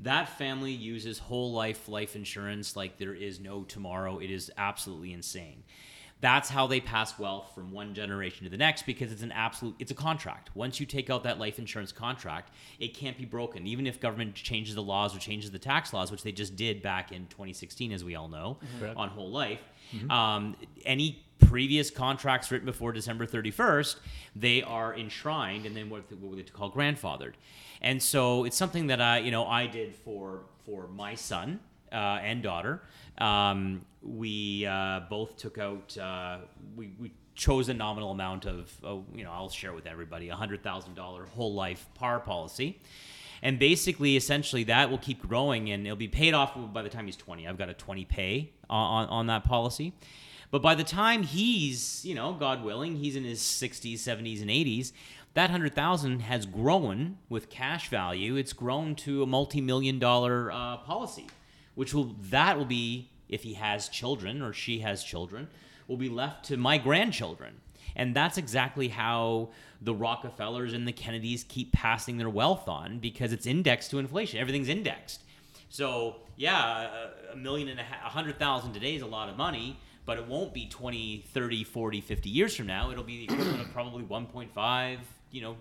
That 0.00 0.28
family 0.38 0.72
uses 0.72 1.18
whole 1.18 1.52
life 1.52 1.88
life 1.88 2.16
insurance 2.16 2.74
like 2.76 2.98
there 2.98 3.14
is 3.14 3.38
no 3.40 3.62
tomorrow. 3.62 4.18
It 4.18 4.30
is 4.30 4.50
absolutely 4.56 5.12
insane. 5.12 5.62
That's 6.24 6.48
how 6.48 6.66
they 6.66 6.80
pass 6.80 7.18
wealth 7.18 7.50
from 7.54 7.70
one 7.70 7.92
generation 7.92 8.44
to 8.44 8.50
the 8.50 8.56
next 8.56 8.86
because 8.86 9.12
it's 9.12 9.20
an 9.20 9.30
absolute 9.30 9.74
it's 9.78 9.90
a 9.90 9.94
contract. 9.94 10.48
Once 10.54 10.80
you 10.80 10.86
take 10.86 11.10
out 11.10 11.22
that 11.24 11.38
life 11.38 11.58
insurance 11.58 11.92
contract, 11.92 12.50
it 12.80 12.94
can't 12.94 13.18
be 13.18 13.26
broken. 13.26 13.66
Even 13.66 13.86
if 13.86 14.00
government 14.00 14.34
changes 14.34 14.74
the 14.74 14.82
laws 14.82 15.14
or 15.14 15.18
changes 15.18 15.50
the 15.50 15.58
tax 15.58 15.92
laws, 15.92 16.10
which 16.10 16.22
they 16.22 16.32
just 16.32 16.56
did 16.56 16.80
back 16.80 17.12
in 17.12 17.26
2016, 17.26 17.92
as 17.92 18.02
we 18.02 18.14
all 18.14 18.28
know, 18.28 18.56
Correct. 18.80 18.96
on 18.96 19.10
whole 19.10 19.30
life. 19.30 19.60
Um, 20.08 20.56
any 20.86 21.22
previous 21.40 21.90
contracts 21.90 22.50
written 22.50 22.64
before 22.64 22.92
December 22.92 23.26
31st, 23.26 23.96
they 24.34 24.62
are 24.62 24.96
enshrined 24.96 25.66
and 25.66 25.76
then 25.76 25.90
what, 25.90 26.10
what 26.10 26.36
we 26.36 26.42
call 26.44 26.72
grandfathered. 26.72 27.34
And 27.82 28.02
so 28.02 28.44
it's 28.44 28.56
something 28.56 28.86
that 28.86 29.02
I, 29.02 29.18
you 29.18 29.30
know, 29.30 29.44
I 29.44 29.66
did 29.66 29.94
for 29.94 30.44
for 30.64 30.88
my 30.88 31.16
son 31.16 31.60
uh, 31.94 32.18
and 32.22 32.42
daughter. 32.42 32.82
Um, 33.18 33.84
we 34.02 34.66
uh, 34.66 35.00
both 35.08 35.36
took 35.36 35.58
out. 35.58 35.96
Uh, 35.96 36.38
we, 36.76 36.90
we 36.98 37.12
chose 37.34 37.68
a 37.68 37.74
nominal 37.74 38.10
amount 38.10 38.46
of, 38.46 38.72
uh, 38.84 38.96
you 39.14 39.24
know, 39.24 39.32
I'll 39.32 39.48
share 39.48 39.72
with 39.72 39.86
everybody 39.86 40.28
a 40.28 40.36
hundred 40.36 40.62
thousand 40.62 40.94
dollar 40.94 41.24
whole 41.26 41.54
life 41.54 41.86
par 41.94 42.20
policy. 42.20 42.80
And 43.42 43.58
basically, 43.58 44.16
essentially, 44.16 44.64
that 44.64 44.90
will 44.90 44.98
keep 44.98 45.20
growing 45.20 45.70
and 45.70 45.86
it'll 45.86 45.96
be 45.96 46.08
paid 46.08 46.32
off 46.32 46.56
by 46.72 46.82
the 46.82 46.88
time 46.88 47.06
he's 47.06 47.16
20. 47.16 47.46
I've 47.46 47.58
got 47.58 47.68
a 47.68 47.74
20 47.74 48.04
pay 48.06 48.52
on, 48.70 49.06
on, 49.08 49.26
that 49.26 49.44
policy. 49.44 49.92
But 50.50 50.62
by 50.62 50.74
the 50.74 50.84
time 50.84 51.24
he's, 51.24 52.04
you 52.06 52.14
know, 52.14 52.32
God 52.32 52.64
willing, 52.64 52.96
he's 52.96 53.16
in 53.16 53.24
his 53.24 53.40
60s, 53.40 53.96
70s, 53.96 54.40
and 54.40 54.48
80s, 54.48 54.92
that 55.34 55.50
100,000 55.50 56.20
has 56.20 56.46
grown 56.46 57.18
with 57.28 57.50
cash 57.50 57.88
value. 57.90 58.36
It's 58.36 58.52
grown 58.52 58.94
to 58.96 59.22
a 59.22 59.26
multi-million 59.26 59.98
dollar 59.98 60.50
uh, 60.50 60.78
policy, 60.78 61.26
which 61.74 61.92
will 61.94 62.14
that 62.30 62.56
will 62.58 62.64
be 62.64 63.10
if 63.28 63.42
he 63.42 63.54
has 63.54 63.88
children 63.88 64.42
or 64.42 64.52
she 64.52 64.80
has 64.80 65.02
children, 65.02 65.48
will 65.88 65.96
be 65.96 66.08
left 66.08 66.44
to 66.46 66.56
my 66.56 66.78
grandchildren. 66.78 67.54
And 67.96 68.14
that's 68.14 68.38
exactly 68.38 68.88
how 68.88 69.50
the 69.80 69.94
Rockefellers 69.94 70.72
and 70.72 70.86
the 70.86 70.92
Kennedys 70.92 71.44
keep 71.48 71.72
passing 71.72 72.16
their 72.18 72.28
wealth 72.30 72.68
on 72.68 72.98
because 72.98 73.32
it's 73.32 73.46
indexed 73.46 73.90
to 73.90 73.98
inflation. 73.98 74.40
Everything's 74.40 74.68
indexed. 74.68 75.22
So, 75.68 76.16
yeah, 76.36 76.88
a- 77.30 77.32
a 77.32 77.36
million 77.36 77.68
and 77.68 77.80
a 77.80 77.84
hundred 77.84 78.38
thousand 78.38 78.72
today 78.72 78.94
is 78.94 79.02
a 79.02 79.06
lot 79.06 79.28
of 79.28 79.36
money, 79.36 79.78
but 80.06 80.18
it 80.18 80.26
won't 80.26 80.52
be 80.54 80.66
20, 80.68 81.24
30, 81.32 81.64
40, 81.64 82.00
50 82.00 82.28
years 82.30 82.54
from 82.56 82.66
now. 82.66 82.90
It'll 82.90 83.04
be 83.04 83.26
the 83.26 83.32
equivalent 83.32 83.60
of 83.62 83.72
probably 83.72 84.02
1.5, 84.04 84.98
you 85.30 85.42
know, 85.42 85.56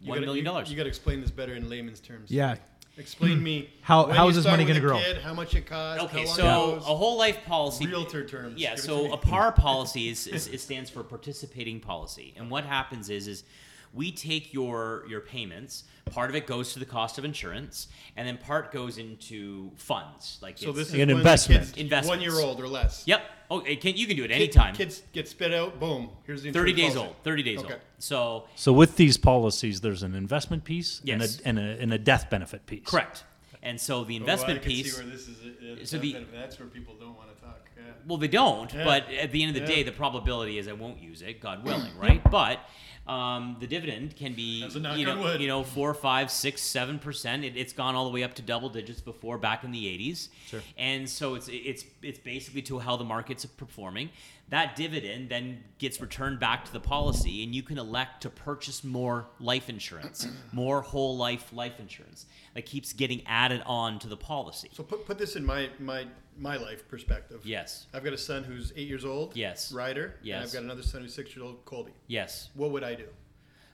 You 0.00 0.06
$1 0.12 0.14
gotta- 0.14 0.20
million 0.26 0.36
you- 0.44 0.50
dollars. 0.50 0.70
You 0.70 0.76
got 0.76 0.82
to 0.84 0.88
explain 0.88 1.20
this 1.20 1.30
better 1.30 1.54
in 1.54 1.68
layman's 1.68 2.00
terms. 2.00 2.30
Yeah. 2.30 2.56
Explain 2.98 3.42
me 3.42 3.60
hmm. 3.60 3.66
How- 3.82 4.06
when 4.06 4.16
how 4.16 4.30
this 4.30 4.44
money 4.44 4.64
gonna 4.64 4.80
grow? 4.80 4.98
Kid, 4.98 5.18
how 5.18 5.34
much 5.34 5.54
it 5.54 5.66
costs? 5.66 6.04
Okay, 6.04 6.20
how 6.20 6.26
long 6.26 6.36
so 6.36 6.42
it 6.42 6.74
goes, 6.76 6.82
a 6.82 6.96
whole 6.96 7.18
life 7.18 7.44
policy. 7.44 7.86
realtor 7.86 8.24
terms. 8.24 8.58
Yeah, 8.58 8.70
Give 8.70 8.78
it 8.78 8.82
so 8.82 9.12
a 9.12 9.16
par 9.18 9.52
policy 9.52 10.08
is, 10.08 10.26
is 10.26 10.48
it 10.48 10.60
stands 10.60 10.88
for 10.88 11.02
participating 11.02 11.80
policy, 11.80 12.32
and 12.36 12.50
what 12.50 12.64
happens 12.64 13.10
is 13.10 13.28
is 13.28 13.44
we 13.92 14.12
take 14.12 14.52
your 14.52 15.04
your 15.08 15.20
payments. 15.20 15.84
Part 16.10 16.30
of 16.30 16.36
it 16.36 16.46
goes 16.46 16.72
to 16.74 16.78
the 16.78 16.84
cost 16.84 17.18
of 17.18 17.24
insurance, 17.24 17.88
and 18.16 18.28
then 18.28 18.38
part 18.38 18.70
goes 18.72 18.96
into 18.98 19.72
funds. 19.76 20.38
Like 20.40 20.56
So 20.56 20.70
it's- 20.70 20.76
this 20.76 20.88
is 20.88 20.94
An 20.94 20.98
when 21.00 21.08
the 21.08 21.14
investment. 21.16 21.72
kid's 21.74 22.06
one 22.06 22.20
year 22.20 22.34
old 22.38 22.60
or 22.60 22.68
less. 22.68 23.02
Yep. 23.06 23.22
Oh, 23.50 23.60
it 23.60 23.80
can, 23.80 23.96
you 23.96 24.06
can 24.06 24.16
do 24.16 24.24
it 24.24 24.30
anytime. 24.30 24.74
Kids 24.74 25.02
get 25.12 25.28
spit 25.28 25.52
out. 25.52 25.78
Boom. 25.80 26.10
Here's 26.24 26.42
the 26.42 26.52
Thirty 26.52 26.72
days 26.72 26.94
policy. 26.94 27.08
old. 27.08 27.16
Thirty 27.24 27.42
days 27.42 27.58
Okay. 27.60 27.72
old. 27.74 27.82
So 27.98 28.48
So 28.54 28.72
with 28.72 28.96
these 28.96 29.16
policies, 29.16 29.80
there's 29.80 30.02
an 30.04 30.14
investment 30.14 30.64
piece 30.64 31.00
Yes. 31.04 31.40
and, 31.44 31.58
a, 31.58 31.62
and, 31.62 31.78
a, 31.78 31.82
and 31.82 31.92
a 31.92 31.98
death 31.98 32.30
benefit 32.30 32.66
piece. 32.66 32.84
correct. 32.84 33.24
And 33.62 33.80
so 33.80 34.04
the 34.04 34.14
Oh, 34.14 34.18
investment 34.20 34.60
I 34.60 34.62
can 34.62 34.70
piece. 34.70 34.94
See 34.96 35.02
where 35.02 35.10
this 35.10 35.26
is. 35.26 35.90
So 35.90 35.98
the- 35.98 36.24
that's 36.32 36.58
where 36.60 36.68
people 36.68 36.94
don't 37.00 37.16
want 37.16 37.34
to 37.36 37.42
talk. 37.42 37.68
Yeah. 37.76 37.82
Well, 38.06 38.18
they 38.18 38.28
don't, 38.28 38.72
Yeah. 38.72 38.84
but 38.84 39.10
at 39.12 39.32
the 39.32 39.42
end 39.42 39.56
of 39.56 39.62
the 39.62 39.68
Yeah. 39.68 39.76
day, 39.78 39.82
the 39.82 39.92
probability 39.92 40.58
is 40.58 40.68
I 40.68 40.72
won't 40.72 41.00
use 41.02 41.20
it, 41.22 41.40
God 41.40 41.64
willing, 41.64 41.96
right? 41.98 42.22
But 42.30 42.60
um, 43.08 43.56
the 43.60 43.66
dividend 43.66 44.16
can 44.16 44.34
be, 44.34 44.62
That's 44.62 44.74
a 44.76 44.80
you 44.96 45.06
know, 45.06 45.20
wood. 45.20 45.40
you 45.40 45.46
know, 45.46 45.62
four, 45.62 45.94
five, 45.94 46.30
six, 46.30 46.60
seven 46.60 46.98
percent. 46.98 47.44
It, 47.44 47.56
it's 47.56 47.72
gone 47.72 47.94
all 47.94 48.04
the 48.04 48.10
way 48.10 48.22
up 48.24 48.34
to 48.34 48.42
double 48.42 48.68
digits 48.68 49.00
before 49.00 49.38
back 49.38 49.62
in 49.64 49.70
the 49.70 49.84
'80s, 49.84 50.28
Sure. 50.48 50.60
and 50.76 51.08
so 51.08 51.34
it's 51.36 51.48
it's 51.50 51.84
it's 52.02 52.18
basically 52.18 52.62
to 52.62 52.78
how 52.80 52.96
the 52.96 53.04
markets 53.04 53.44
are 53.44 53.48
performing. 53.48 54.10
That 54.48 54.76
dividend 54.76 55.28
then 55.28 55.64
gets 55.78 56.00
returned 56.00 56.38
back 56.38 56.64
to 56.66 56.72
the 56.72 56.78
policy, 56.80 57.42
and 57.42 57.52
you 57.54 57.62
can 57.64 57.78
elect 57.78 58.22
to 58.22 58.30
purchase 58.30 58.84
more 58.84 59.26
life 59.40 59.68
insurance, 59.68 60.26
more 60.52 60.82
whole 60.82 61.16
life 61.16 61.52
life 61.52 61.78
insurance 61.80 62.26
that 62.54 62.66
keeps 62.66 62.92
getting 62.92 63.22
added 63.26 63.62
on 63.66 63.98
to 64.00 64.08
the 64.08 64.16
policy. 64.16 64.70
So 64.72 64.82
put, 64.82 65.04
put 65.06 65.18
this 65.18 65.36
in 65.36 65.44
my 65.44 65.68
my 65.78 66.06
my 66.38 66.56
life 66.56 66.86
perspective. 66.88 67.40
Yes, 67.44 67.86
I've 67.94 68.04
got 68.04 68.12
a 68.12 68.18
son 68.18 68.44
who's 68.44 68.72
eight 68.76 68.88
years 68.88 69.04
old. 69.04 69.36
Yes. 69.36 69.72
Ryder. 69.72 70.04
And 70.18 70.26
Yes. 70.26 70.46
I've 70.48 70.52
got 70.52 70.62
another 70.62 70.82
son 70.82 71.02
who's 71.02 71.14
six 71.14 71.34
years 71.34 71.44
old, 71.44 71.64
Colby. 71.64 71.92
yes. 72.06 72.50
What 72.54 72.70
would 72.72 72.84
I 72.84 72.94
do? 72.94 73.04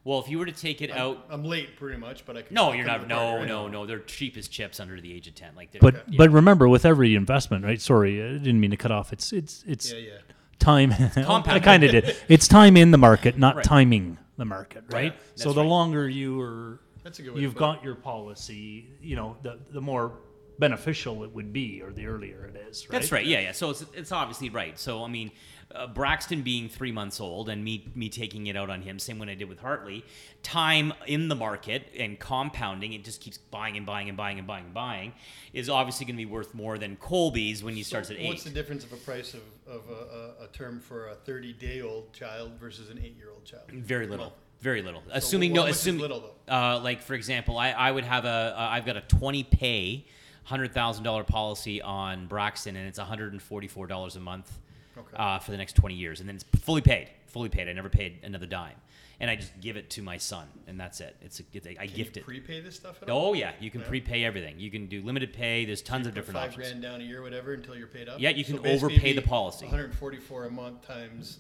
Well, 0.05 0.19
if 0.19 0.29
you 0.29 0.39
were 0.41 0.47
to 0.47 0.53
take 0.53 0.83
it 0.83 0.91
out 0.91 1.27
I'm 1.31 1.45
late, 1.45 1.77
pretty 1.77 1.97
much, 1.97 2.27
but 2.27 2.37
I 2.37 2.43
can. 2.43 2.55
No, 2.55 2.73
you're 2.73 2.85
not. 2.85 3.03
to 3.03 3.03
the 3.07 3.15
party, 3.15 3.31
No, 3.31 3.37
right? 3.39 3.47
no, 3.49 3.69
no. 3.69 3.87
They're 3.87 4.01
cheap 4.01 4.37
as 4.37 4.49
chips 4.49 4.81
under 4.81 5.01
the 5.01 5.13
age 5.15 5.29
of 5.29 5.37
ten. 5.37 5.55
Like, 5.55 5.71
they're, 5.71 5.81
But 5.81 6.05
yeah. 6.09 6.17
but 6.19 6.31
remember, 6.31 6.69
with 6.69 6.85
every 6.85 7.15
investment, 7.15 7.65
right? 7.65 7.81
Sorry, 7.81 8.21
I 8.21 8.33
didn't 8.33 8.59
mean 8.59 8.73
to 8.73 8.77
cut 8.77 8.91
off. 8.91 9.13
It's 9.13 9.33
it's 9.33 9.63
it's 9.67 9.93
Yeah, 9.93 9.99
yeah. 9.99 10.13
time. 10.59 10.93
I 11.47 11.61
kind 11.61 11.85
of 11.85 11.93
did. 11.93 12.17
It's 12.29 12.49
time 12.49 12.77
in 12.77 12.91
the 12.91 12.99
market, 12.99 13.39
not 13.39 13.55
Right. 13.57 13.65
timing 13.65 14.19
the 14.39 14.45
market, 14.45 14.83
right? 14.91 15.15
That's 15.29 15.43
so 15.45 15.53
the 15.53 15.61
right. 15.61 15.69
longer 15.69 16.09
you 16.09 16.41
are, 16.41 16.81
That's 17.05 17.21
a 17.21 17.23
good 17.23 17.35
way 17.35 17.41
you've 17.43 17.53
put 17.55 17.59
it. 17.59 17.61
got 17.77 17.85
your 17.85 17.95
policy. 17.95 18.89
You 19.01 19.15
know, 19.15 19.37
the 19.43 19.61
the 19.71 19.81
more 19.81 20.19
beneficial 20.63 21.25
it 21.25 21.35
would 21.35 21.53
be, 21.53 21.83
or 21.83 21.91
the 21.91 22.07
earlier 22.07 22.45
it 22.45 22.57
is. 22.69 22.89
Right? 22.89 22.93
that's 22.93 23.11
right. 23.11 23.27
Yeah, 23.27 23.41
yeah. 23.41 23.53
So 23.53 23.71
it's 23.71 23.85
it's 23.93 24.13
obviously 24.13 24.49
right. 24.49 24.79
So 24.79 25.03
I 25.03 25.09
mean, 25.09 25.33
uh, 25.75 25.89
Braxton 25.89 26.43
being 26.43 26.69
three 26.69 26.93
months 26.93 27.21
old 27.21 27.49
and 27.49 27.65
me 27.65 27.91
me 27.97 28.09
taking 28.09 28.47
it 28.47 28.57
out 28.57 28.71
on 28.71 28.81
him, 28.81 29.01
same 29.01 29.19
when 29.19 29.29
I 29.29 29.35
did 29.35 29.49
with 29.49 29.59
Hartley. 29.59 30.05
Time 30.45 30.93
in 31.07 31.27
the 31.27 31.35
market 31.35 31.89
and 31.99 32.17
compounding, 32.19 32.93
it 32.93 33.05
just 33.05 33.21
keeps 33.21 33.39
buying 33.39 33.77
and 33.77 33.85
buying 33.85 34.09
and 34.09 34.17
buying 34.17 34.39
and 34.39 34.47
buying 34.47 34.67
and 34.67 34.75
buying, 34.75 35.13
is 35.53 35.69
obviously 35.69 36.07
going 36.07 36.15
to 36.17 36.25
be 36.25 36.31
worth 36.31 36.55
more 36.55 36.79
than 36.79 36.97
Colby's 36.97 37.65
when 37.65 37.75
he 37.75 37.83
starts 37.83 38.09
So 38.09 38.15
at 38.15 38.25
What's 38.25 38.45
the 38.45 38.51
difference 38.51 38.85
of 38.85 38.93
a 38.93 38.97
price 38.97 39.35
of, 39.35 39.43
of 39.67 39.83
a, 39.91 40.43
a, 40.43 40.45
a 40.45 40.49
term 40.53 40.79
for 40.79 41.09
a 41.09 41.17
30 41.17 41.55
day 41.55 41.81
old 41.81 42.13
child 42.13 42.53
versus 42.61 42.89
an 42.89 43.01
eight 43.03 43.17
year 43.17 43.31
old 43.33 43.45
child? 43.45 43.65
Very 43.73 44.07
little. 44.07 44.27
Well, 44.27 44.35
Very 44.61 44.83
little. 44.83 45.03
Assuming 45.11 45.57
how 45.57 45.65
no, 45.65 45.69
assuming 45.69 46.03
little, 46.03 46.37
Uh, 46.49 46.79
like 46.79 47.01
for 47.03 47.15
example, 47.15 47.59
I, 47.59 47.71
I 47.71 47.91
would 47.91 48.05
have 48.05 48.25
a 48.25 48.55
uh, 48.57 48.69
I've 48.71 48.87
got 48.87 48.97
a 48.97 49.03
twenty 49.03 49.43
pay, 49.43 50.07
hundred 50.45 50.73
thousand 50.73 51.05
dollar 51.05 51.25
policy 51.25 51.81
on 51.83 52.27
Braxton, 52.27 52.77
and 52.77 52.87
it's 52.89 52.99
one 52.99 53.07
hundred 53.09 53.33
and 53.33 53.43
forty 53.43 53.69
four 53.69 53.87
dollars 53.87 54.17
a 54.17 54.21
month 54.21 54.59
Okay. 54.99 55.17
uh, 55.17 55.39
for 55.39 55.51
the 55.53 55.57
next 55.57 55.75
twenty 55.77 55.95
years, 55.95 56.21
and 56.21 56.29
then 56.29 56.37
it's 56.37 56.45
fully 56.61 56.83
paid, 56.83 57.09
fully 57.27 57.49
paid. 57.49 57.69
I 57.69 57.73
never 57.73 57.89
paid 57.89 58.19
another 58.25 58.45
dime, 58.47 58.75
and 59.21 59.31
I 59.31 59.37
just 59.37 59.59
give 59.61 59.77
it 59.79 59.89
to 59.91 60.03
my 60.03 60.19
son, 60.19 60.47
and 60.67 60.79
that's 60.79 61.01
it. 61.01 61.17
It's 61.23 61.41
a, 61.41 61.43
it's 61.55 61.67
a 61.67 61.71
I 61.81 61.87
Can 61.87 61.97
gift 61.97 62.17
you 62.17 62.21
it. 62.21 62.27
prepay 62.27 62.61
this 62.61 62.77
stuff 62.77 63.03
at 63.03 63.09
all? 63.09 63.29
Oh 63.31 63.33
yeah, 63.33 63.53
you 63.61 63.71
can 63.71 63.81
Yeah. 63.81 63.87
prepay 63.89 64.25
everything. 64.25 64.59
You 64.61 64.71
can 64.71 64.87
do 64.89 65.01
limited 65.03 65.33
pay. 65.33 65.65
There's 65.65 65.81
tons 65.83 66.07
of 66.07 66.15
different 66.15 66.39
five 66.39 66.49
options. 66.51 66.67
grand 66.69 66.83
down 66.83 67.01
a 67.01 67.05
year, 67.05 67.23
whatever, 67.23 67.55
until 67.55 67.75
you're 67.77 67.87
paid 67.87 68.09
up. 68.09 68.21
Yeah, 68.21 68.31
you 68.31 68.45
can 68.45 68.57
basically 68.59 68.95
overpay 68.97 69.13
the 69.15 69.23
policy. 69.23 69.65
144 69.67 70.45
a 70.47 70.51
month 70.51 70.87
times 70.87 71.39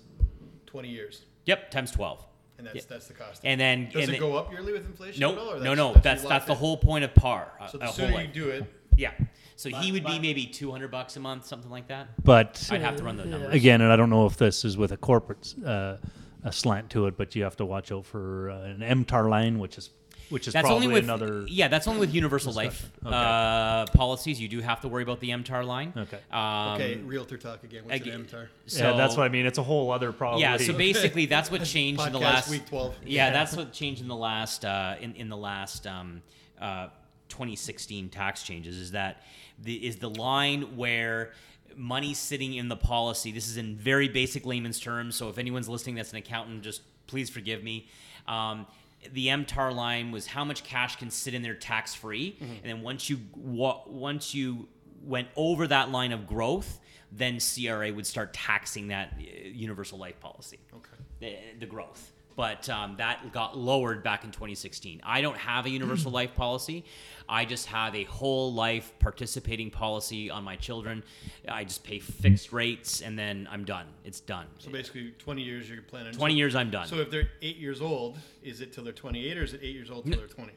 twenty 0.66 0.88
years, 0.88 1.23
Yep, 1.44 1.71
times 1.71 1.90
twelve. 1.90 2.25
and 2.56 2.66
that's 2.66 2.87
that's 2.87 3.06
the 3.06 3.12
cost. 3.14 3.42
And 3.44 3.61
then 3.61 3.87
does 3.90 3.94
and 3.97 4.02
it 4.04 4.12
then- 4.12 4.21
go 4.21 4.37
up 4.37 4.50
yearly 4.50 4.73
with 4.73 4.87
inflation? 4.87 5.21
No, 5.21 5.32
at 5.32 5.38
all, 5.38 5.61
no, 5.61 5.75
no. 5.75 5.92
That's 5.94 6.23
locked 6.25 6.30
that's 6.30 6.47
the 6.47 6.54
whole 6.54 6.78
point 6.78 7.04
of 7.04 7.14
par. 7.14 7.52
So 7.71 7.76
the 7.76 7.88
sooner 7.88 8.23
you 8.23 8.28
do 8.28 8.49
it, 8.49 8.64
Yeah. 8.97 9.13
So 9.57 9.69
he 9.71 9.93
would 9.93 10.05
be 10.05 10.19
maybe 10.19 10.47
two 10.47 10.71
hundred 10.71 10.91
bucks 10.91 11.17
a 11.17 11.21
month, 11.21 11.47
something 11.47 11.71
like 11.71 11.89
that. 11.89 12.09
But 12.25 12.67
I'd 12.71 12.81
have 12.83 12.97
to 12.97 13.05
run 13.05 13.17
the 13.17 13.25
numbers. 13.25 13.55
again, 13.55 13.81
and 13.81 13.93
I 13.93 13.97
don't 13.97 14.11
know 14.11 14.27
if 14.27 14.37
this 14.37 14.65
is 14.65 14.77
with 14.77 14.91
a 14.93 14.97
corporate 14.97 15.55
uh, 15.65 15.97
a 16.43 16.51
slant 16.53 16.91
to 16.91 17.07
it, 17.07 17.17
but 17.17 17.37
you 17.37 17.45
have 17.45 17.57
to 17.57 17.65
watch 17.65 17.93
out 17.93 18.05
for 18.05 18.51
uh, 18.51 18.63
an 18.63 19.05
MTAR 19.05 19.29
line, 19.31 19.59
which 19.61 19.79
is 19.79 19.91
which 20.31 20.49
is 20.49 20.55
That's 20.55 20.67
probably 20.67 20.87
only 20.87 20.95
with 20.95 21.05
another. 21.05 21.45
yeah. 21.47 21.69
That's 21.69 21.87
only 21.87 22.01
with 22.01 22.15
universal 22.15 22.55
life 22.55 22.91
Okay. 23.05 23.15
uh, 23.15 23.85
policies. 23.93 24.41
You 24.41 24.49
do 24.49 24.61
have 24.61 24.81
to 24.81 24.89
worry 24.89 25.03
about 25.03 25.21
the 25.21 25.29
MTAR 25.29 25.65
line. 25.65 25.93
Okay. 25.95 26.19
Um, 26.33 26.75
okay, 26.75 26.97
realtor 26.97 27.37
talk 27.37 27.63
again. 27.65 27.85
What's 27.85 28.01
ag- 28.01 28.09
an 28.09 28.25
MTAR? 28.25 28.49
So, 28.67 28.83
yeah, 28.91 28.97
that's 28.97 29.15
what 29.17 29.25
I 29.25 29.29
mean. 29.29 29.45
It's 29.45 29.59
a 29.59 29.63
whole 29.63 29.91
other 29.93 30.11
problem. 30.11 30.41
Yeah. 30.41 30.57
So 30.57 30.73
basically, 30.77 31.27
that's 31.27 31.51
what 31.51 31.63
changed 31.65 32.01
in 32.05 32.13
the 32.13 32.19
last 32.19 32.49
week 32.49 32.67
12. 32.67 32.95
Yeah, 33.05 33.31
that's 33.31 33.55
what 33.55 33.73
changed 33.73 34.01
in 34.01 34.09
the 34.09 34.17
last 34.17 34.65
uh, 34.65 34.95
in 35.01 35.15
in 35.17 35.29
the 35.29 35.37
last 35.37 35.87
um, 35.87 36.23
uh, 36.61 36.89
2016 37.37 38.09
tax 38.11 38.43
changes. 38.43 38.77
Is 38.79 38.91
that 38.93 39.23
the 39.59 39.75
is 39.87 39.97
the 39.97 40.11
line 40.11 40.77
where 40.77 41.33
money 41.77 42.12
sitting 42.15 42.55
in 42.55 42.69
the 42.69 42.77
policy. 42.77 43.33
This 43.33 43.49
is 43.49 43.57
in 43.57 43.77
very 43.77 44.07
basic 44.09 44.45
layman's 44.45 44.79
terms. 44.79 45.17
So 45.17 45.29
if 45.31 45.39
anyone's 45.39 45.69
listening 45.71 45.95
that's 45.97 46.11
an 46.12 46.19
accountant, 46.19 46.62
just 46.62 46.83
please 47.07 47.31
forgive 47.31 47.62
me. 47.65 47.89
Um, 48.29 48.67
the 49.15 49.29
MTAR 49.29 49.75
line 49.75 50.12
was 50.12 50.27
how 50.27 50.45
much 50.45 50.62
cash 50.65 50.97
can 50.97 51.11
sit 51.11 51.33
in 51.35 51.43
there 51.43 51.55
tax 51.55 51.95
free, 51.95 52.37
Mm-hmm. 52.41 52.53
and 52.53 52.65
then 52.65 52.83
once 52.83 53.09
you 53.11 53.21
wa- 53.35 53.83
once 53.87 54.35
you 54.35 54.69
went 55.03 55.29
over 55.35 55.67
that 55.67 55.91
line 55.91 56.12
of 56.12 56.27
growth, 56.27 56.79
then 57.11 57.39
CRA 57.41 57.93
would 57.93 58.07
start 58.07 58.33
taxing 58.35 58.89
that 58.89 59.15
uh, 59.19 59.23
universal 59.49 59.99
life 59.99 60.21
policy 60.21 60.59
Okay. 60.75 60.97
the, 61.21 61.37
the 61.61 61.67
growth. 61.67 62.12
But 62.37 62.69
um, 62.69 62.97
that 62.97 63.33
got 63.33 63.57
lowered 63.57 64.03
back 64.03 64.25
in 64.25 64.31
2016. 64.31 65.01
I 65.05 65.21
don't 65.21 65.37
have 65.37 65.67
a 65.67 65.71
universal 65.71 66.11
life 66.12 66.35
policy. 66.35 66.85
I 67.29 67.45
just 67.45 67.67
have 67.67 67.95
a 67.95 68.05
whole 68.05 68.53
life 68.53 68.93
participating 68.99 69.71
policy 69.71 70.31
on 70.31 70.45
my 70.45 70.57
children. 70.57 71.03
I 71.49 71.65
just 71.65 71.85
pay 71.85 71.99
fixed 71.99 72.53
rates 72.53 73.01
and 73.01 73.19
then 73.19 73.49
I'm 73.51 73.65
done. 73.65 73.87
It's 74.05 74.21
done. 74.21 74.47
So 74.59 74.71
basically, 74.71 75.12
twenty 75.19 75.43
years 75.43 75.69
you're 75.69 75.83
planning. 75.83 76.12
20 76.12 76.35
years, 76.35 76.55
I'm 76.55 76.71
done. 76.71 76.87
So 76.87 76.97
if 76.97 77.11
they're 77.11 77.31
eight 77.41 77.57
years 77.57 77.81
old, 77.81 78.19
is 78.43 78.61
it 78.61 78.73
till 78.73 78.85
they're 78.85 78.93
28, 78.93 79.39
or 79.39 79.45
is 79.45 79.55
it 79.55 79.61
eight 79.62 79.75
years 79.75 79.91
old 79.91 80.05
till 80.05 80.17
they're 80.17 80.27
20? 80.27 80.53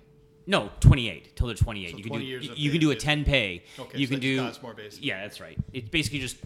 no, 0.47 0.69
28 0.79 1.35
till 1.35 1.47
they're 1.47 1.55
28. 1.55 1.91
So 1.91 1.97
you 1.97 2.03
can 2.03 2.09
20 2.09 2.23
do 2.23 2.29
years 2.29 2.49
of 2.49 2.57
you 2.57 2.71
can 2.71 2.79
do 2.79 2.91
a 2.91 2.95
10 2.95 3.25
pay. 3.25 3.63
Okay, 3.79 3.97
you 3.97 4.05
so 4.07 4.11
can 4.11 4.19
do 4.19 4.39
costs 4.39 4.61
more, 4.61 4.73
basically. 4.73 5.07
Yeah, 5.07 5.21
that's 5.21 5.41
right. 5.41 5.57
It's 5.73 5.89
basically 5.89 6.19
just 6.19 6.37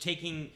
taking 0.00 0.50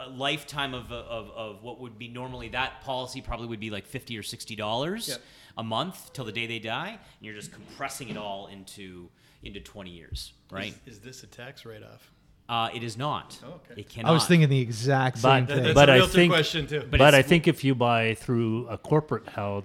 a 0.00 0.08
lifetime 0.08 0.74
of, 0.74 0.90
of, 0.92 1.30
of 1.30 1.62
what 1.62 1.80
would 1.80 1.98
be 1.98 2.08
normally 2.08 2.48
that 2.50 2.80
policy 2.82 3.20
probably 3.20 3.46
would 3.46 3.60
be 3.60 3.70
like 3.70 3.86
50 3.86 4.16
or 4.18 4.22
60 4.22 4.56
dollars 4.56 5.08
Yep. 5.08 5.18
a 5.58 5.62
month 5.62 6.12
till 6.12 6.24
the 6.24 6.32
day 6.32 6.46
they 6.46 6.58
die 6.58 6.90
and 6.90 6.98
you're 7.20 7.34
just 7.34 7.52
compressing 7.52 8.08
it 8.08 8.16
all 8.16 8.46
into 8.48 9.08
into 9.42 9.60
20 9.60 9.90
years 9.90 10.32
right 10.50 10.74
Is, 10.86 10.94
is 10.96 11.00
this 11.00 11.22
a 11.22 11.26
tax 11.26 11.64
write-off? 11.64 12.10
uh, 12.48 12.68
it 12.74 12.82
is 12.82 12.96
not 12.96 13.38
Oh, 13.44 13.54
okay. 13.70 13.80
it 13.80 13.88
cannot 13.88 14.10
I 14.10 14.12
was 14.12 14.26
thinking 14.26 14.48
the 14.48 14.60
exact 14.60 15.18
same 15.18 15.44
But- 15.46 15.54
thing. 15.54 15.62
That's 15.64 15.74
But 15.74 15.88
a 15.88 15.92
I 15.94 16.06
think- 16.06 16.32
question 16.32 16.66
too. 16.66 16.80
But 16.90 16.98
But, 16.98 17.14
I 17.14 17.22
think 17.22 17.46
if 17.48 17.64
you 17.64 17.74
buy 17.74 18.14
through 18.14 18.68
a 18.68 18.78
corporate 18.78 19.28
held, 19.28 19.64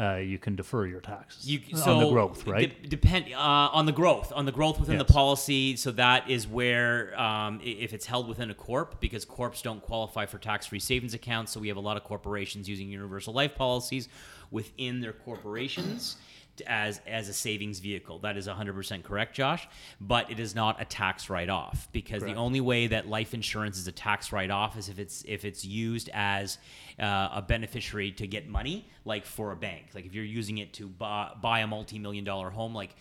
uh, 0.00 0.16
you 0.16 0.38
can 0.38 0.56
defer 0.56 0.86
your 0.86 1.00
taxes 1.00 1.46
You, 1.46 1.60
on 1.84 1.98
the 1.98 2.10
growth, 2.10 2.46
right? 2.46 2.82
de- 2.82 2.88
depend 2.88 3.26
uh, 3.34 3.36
on 3.36 3.84
the 3.84 3.92
growth, 3.92 4.32
on 4.34 4.46
the 4.46 4.52
growth 4.52 4.80
within 4.80 4.96
the 4.96 5.04
policy. 5.04 5.76
So 5.76 5.90
that 5.92 6.30
is 6.30 6.48
where, 6.48 7.20
um, 7.20 7.60
if 7.62 7.92
it's 7.92 8.06
held 8.06 8.26
within 8.26 8.50
a 8.50 8.54
corp, 8.54 9.00
because 9.00 9.24
corps 9.26 9.60
don't 9.62 9.82
qualify 9.82 10.24
for 10.24 10.38
tax-free 10.38 10.80
savings 10.80 11.12
accounts. 11.12 11.52
So 11.52 11.60
we 11.60 11.68
have 11.68 11.76
a 11.76 11.80
lot 11.80 11.96
of 11.98 12.04
corporations 12.04 12.68
using 12.68 12.88
universal 12.88 13.34
life 13.34 13.54
policies 13.54 14.08
within 14.50 15.00
their 15.00 15.12
corporations 15.12 16.16
as 16.62 17.00
as 17.06 17.28
a 17.28 17.32
savings 17.32 17.78
vehicle. 17.78 18.18
That 18.20 18.36
is 18.36 18.46
100% 18.48 19.02
correct, 19.02 19.34
Josh. 19.34 19.68
But 20.00 20.30
it 20.30 20.40
is 20.40 20.54
not 20.54 20.80
a 20.80 20.84
tax 20.84 21.30
write-off 21.30 21.88
because 21.92 22.20
Correct. 22.20 22.34
the 22.34 22.40
only 22.40 22.60
way 22.60 22.86
that 22.88 23.08
life 23.08 23.34
insurance 23.34 23.78
is 23.78 23.86
a 23.86 23.92
tax 23.92 24.32
write-off 24.32 24.76
is 24.78 24.88
if 24.88 24.98
it's 24.98 25.24
if 25.26 25.44
it's 25.44 25.64
used 25.64 26.10
as 26.12 26.58
uh, 26.98 27.30
a 27.34 27.42
beneficiary 27.42 28.12
to 28.12 28.26
get 28.26 28.48
money, 28.48 28.88
like 29.04 29.24
for 29.24 29.52
a 29.52 29.56
bank. 29.56 29.86
Like 29.94 30.06
if 30.06 30.14
you're 30.14 30.24
using 30.24 30.58
it 30.58 30.72
to 30.74 30.86
buy, 30.86 31.30
buy 31.40 31.60
a 31.60 31.66
multi-million 31.66 32.24
dollar 32.24 32.50
home, 32.50 32.74
like 32.74 32.94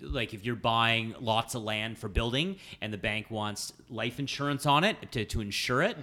like 0.00 0.32
if 0.32 0.44
you're 0.44 0.54
buying 0.54 1.14
lots 1.20 1.54
of 1.54 1.62
land 1.62 1.98
for 1.98 2.08
building 2.08 2.56
and 2.80 2.92
the 2.92 2.98
bank 2.98 3.30
wants 3.30 3.72
life 3.90 4.20
insurance 4.20 4.64
on 4.64 4.84
it 4.84 5.10
to, 5.12 5.24
to 5.24 5.40
insure 5.40 5.82
it, 5.82 5.96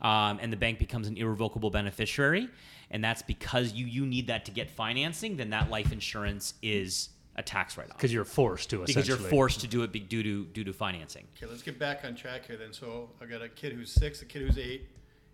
um, 0.00 0.38
and 0.40 0.52
the 0.52 0.56
bank 0.56 0.78
becomes 0.78 1.08
an 1.08 1.16
irrevocable 1.16 1.70
beneficiary, 1.70 2.48
and 2.94 3.02
that's 3.02 3.22
because 3.22 3.72
you 3.72 3.86
you 3.86 4.06
need 4.06 4.28
that 4.28 4.44
to 4.46 4.52
get 4.52 4.70
financing, 4.70 5.36
then 5.36 5.50
that 5.50 5.68
life 5.68 5.92
insurance 5.92 6.54
is 6.62 7.10
a 7.36 7.42
tax 7.42 7.76
write-off 7.76 7.96
Because 7.96 8.12
you're 8.12 8.24
forced 8.24 8.70
to, 8.70 8.84
because 8.86 9.08
you're 9.08 9.16
forced 9.16 9.60
to 9.62 9.66
do 9.66 9.82
it 9.82 10.08
due 10.08 10.22
to 10.22 10.44
due 10.46 10.62
to 10.64 10.72
financing. 10.72 11.26
Okay, 11.36 11.50
let's 11.50 11.64
get 11.64 11.76
back 11.78 12.04
on 12.04 12.14
track 12.14 12.46
here 12.46 12.56
then. 12.56 12.72
So 12.72 13.10
I 13.20 13.26
got 13.26 13.42
a 13.42 13.48
kid 13.48 13.72
who's 13.72 13.90
six, 13.90 14.22
a 14.22 14.24
kid 14.24 14.42
who's 14.42 14.56
eight, 14.56 14.88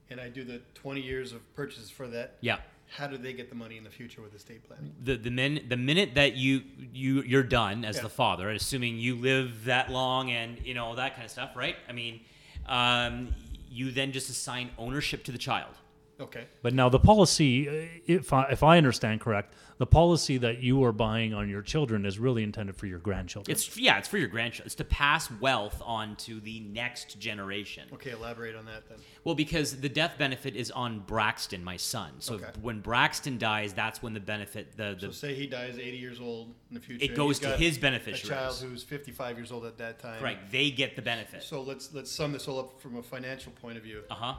and 0.08 0.18
I 0.18 0.30
do 0.30 0.42
the 0.42 0.62
20 0.74 1.02
years 1.02 1.32
of 1.34 1.54
purchases 1.54 1.90
for 1.90 2.08
that. 2.08 2.38
Yeah. 2.40 2.60
How 2.88 3.06
do 3.06 3.18
they 3.18 3.34
get 3.34 3.50
the 3.50 3.54
money 3.54 3.76
in 3.76 3.84
the 3.84 3.90
future 3.90 4.22
with 4.22 4.34
estate 4.34 4.66
planning? 4.66 4.92
the 5.04 5.16
the 5.16 5.30
min 5.30 5.66
the 5.68 5.76
minute 5.76 6.14
that 6.14 6.36
you 6.36 6.62
you 6.94 7.22
you're 7.22 7.42
done 7.42 7.84
as 7.84 7.96
Yeah. 7.96 8.02
the 8.02 8.08
father, 8.08 8.50
assuming 8.50 8.96
you 8.98 9.16
live 9.16 9.66
that 9.66 9.92
long 9.92 10.30
and 10.30 10.58
you 10.64 10.72
know 10.72 10.86
all 10.86 10.94
that 10.96 11.12
kind 11.14 11.26
of 11.26 11.30
stuff, 11.30 11.54
right? 11.54 11.76
I 11.88 11.92
mean, 11.92 12.20
um, 12.66 13.34
you 13.70 13.90
then 13.92 14.12
just 14.12 14.30
assign 14.30 14.70
ownership 14.78 15.24
to 15.24 15.32
the 15.32 15.38
child. 15.38 15.74
Okay. 16.20 16.44
But 16.62 16.74
now 16.74 16.88
the 16.88 16.98
policy, 16.98 17.68
uh, 17.68 17.72
if 18.06 18.32
I, 18.32 18.42
if 18.50 18.62
I 18.62 18.76
understand 18.76 19.20
correct, 19.20 19.54
the 19.78 19.86
policy 19.86 20.36
that 20.38 20.62
you 20.62 20.84
are 20.84 20.92
buying 20.92 21.32
on 21.32 21.48
your 21.48 21.62
children 21.62 22.04
is 22.04 22.18
really 22.18 22.42
intended 22.42 22.76
for 22.76 22.86
your 22.86 22.98
grandchildren. 22.98 23.50
It's 23.50 23.76
yeah, 23.78 23.96
it's 23.98 24.08
for 24.08 24.18
your 24.18 24.28
grandchildren. 24.28 24.66
It's 24.66 24.74
to 24.74 24.84
pass 24.84 25.30
wealth 25.40 25.80
on 25.84 26.16
to 26.16 26.38
the 26.40 26.60
next 26.60 27.18
generation. 27.18 27.84
Okay, 27.94 28.10
elaborate 28.10 28.54
on 28.54 28.66
that 28.66 28.86
then. 28.88 28.98
Well, 29.24 29.34
because 29.34 29.80
the 29.80 29.88
death 29.88 30.14
benefit 30.18 30.54
is 30.54 30.70
on 30.70 31.00
Braxton, 31.00 31.64
my 31.64 31.78
son. 31.78 32.12
So 32.18 32.34
Okay. 32.34 32.44
when 32.60 32.80
Braxton 32.80 33.38
dies, 33.38 33.72
that's 33.72 34.02
when 34.02 34.12
the 34.12 34.20
benefit 34.20 34.76
the 34.76 34.94
the 35.00 35.06
So 35.06 35.12
say 35.12 35.34
he 35.34 35.46
dies 35.46 35.78
80 35.78 35.96
years 35.96 36.20
old 36.20 36.54
in 36.68 36.74
the 36.74 36.80
future. 36.80 37.04
It 37.04 37.14
goes 37.16 37.38
to 37.38 37.48
got 37.48 37.58
his 37.58 37.78
A 37.78 37.80
beneficiaries. 37.80 38.28
child 38.28 38.56
who's 38.60 38.82
55 38.82 39.38
years 39.38 39.50
old 39.52 39.64
at 39.64 39.78
that 39.78 39.98
time. 39.98 40.22
right, 40.22 40.38
they 40.52 40.70
get 40.70 40.96
the 40.96 41.02
benefit. 41.02 41.42
So 41.42 41.62
let's 41.62 41.94
let's 41.94 42.10
sum 42.10 42.32
this 42.32 42.46
all 42.48 42.58
up 42.60 42.80
from 42.82 42.96
a 42.96 43.02
financial 43.02 43.52
point 43.52 43.78
of 43.78 43.82
view. 43.84 44.02
Uh 44.10 44.14
huh. 44.14 44.34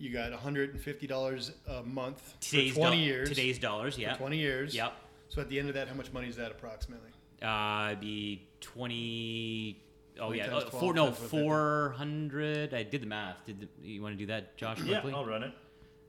You 0.00 0.10
got 0.10 0.32
$150 0.32 1.50
a 1.68 1.82
month 1.82 2.34
Today's 2.40 2.72
for 2.72 2.80
20 2.80 2.96
do- 2.96 3.02
years. 3.02 3.28
Today's 3.28 3.58
dollars, 3.58 3.98
yeah. 3.98 4.14
20 4.16 4.38
years. 4.38 4.74
Yep. 4.74 4.94
So 5.28 5.42
at 5.42 5.48
the 5.50 5.58
end 5.58 5.68
of 5.68 5.74
that, 5.74 5.88
how 5.88 5.94
much 5.94 6.10
money 6.12 6.26
is 6.28 6.36
that 6.36 6.50
approximately? 6.50 7.10
Uh, 7.42 7.88
it'd 7.88 8.00
be 8.00 8.48
twenty. 8.60 9.82
Oh 10.20 10.32
yeah, 10.32 10.46
uh, 10.46 10.60
12 10.62 10.70
four 10.80 10.94
no 10.94 11.12
four 11.12 11.94
hundred. 11.96 12.74
I 12.74 12.82
did 12.82 13.02
the 13.02 13.06
math. 13.06 13.36
Did 13.46 13.60
the, 13.60 13.68
you 13.82 14.02
want 14.02 14.14
to 14.14 14.18
do 14.18 14.26
that, 14.26 14.56
Josh? 14.56 14.78
yeah, 14.82 15.00
Quickly. 15.00 15.12
I'll 15.18 15.24
run 15.24 15.42
it. 15.44 15.52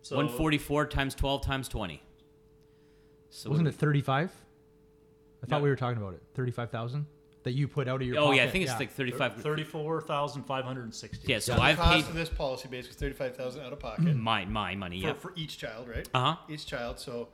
So 0.02 0.16
One 0.18 0.28
forty 0.28 0.58
four 0.58 0.86
times 0.86 1.14
twelve 1.14 1.42
times 1.46 1.68
twenty. 1.70 2.02
So 3.30 3.50
Wasn't 3.50 3.68
it 3.68 3.76
35? 3.76 4.32
I 5.44 5.46
thought 5.48 5.58
No. 5.60 5.64
we 5.64 5.70
were 5.70 5.76
talking 5.78 6.02
about 6.02 6.14
it. 6.16 6.22
35,000 6.34 7.06
that 7.44 7.52
you 7.54 7.68
put 7.68 7.88
out 7.88 8.02
of 8.02 8.08
your 8.08 8.16
pocket. 8.18 8.28
Oh 8.28 8.32
yeah, 8.34 8.44
I 8.44 8.50
think 8.50 8.66
it's 8.66 8.80
like 8.80 8.92
thirty 8.92 9.12
five. 9.12 9.36
thirty-four 9.42 10.02
thousand 10.02 10.44
five 10.44 10.64
hundred 10.66 10.84
and 10.84 10.94
sixty. 10.94 11.32
Yeah, 11.32 11.40
so 11.40 11.56
the 11.56 11.62
I've 11.62 11.78
cost 11.78 11.92
paid 12.06 12.06
of 12.10 12.14
this 12.14 12.30
policy 12.30 12.68
basically 12.70 12.92
is 13.08 13.16
35000 13.16 13.62
out 13.64 13.74
of 13.74 13.80
pocket 13.80 14.16
my 14.16 14.46
my 14.46 14.76
money. 14.76 15.02
for, 15.02 15.08
Yeah. 15.08 15.14
for 15.14 15.34
each 15.36 15.58
child, 15.58 15.88
right? 15.90 16.08
Uh 16.14 16.34
huh. 16.36 16.36
Each 16.50 16.66
child. 16.66 17.00
So 17.00 17.30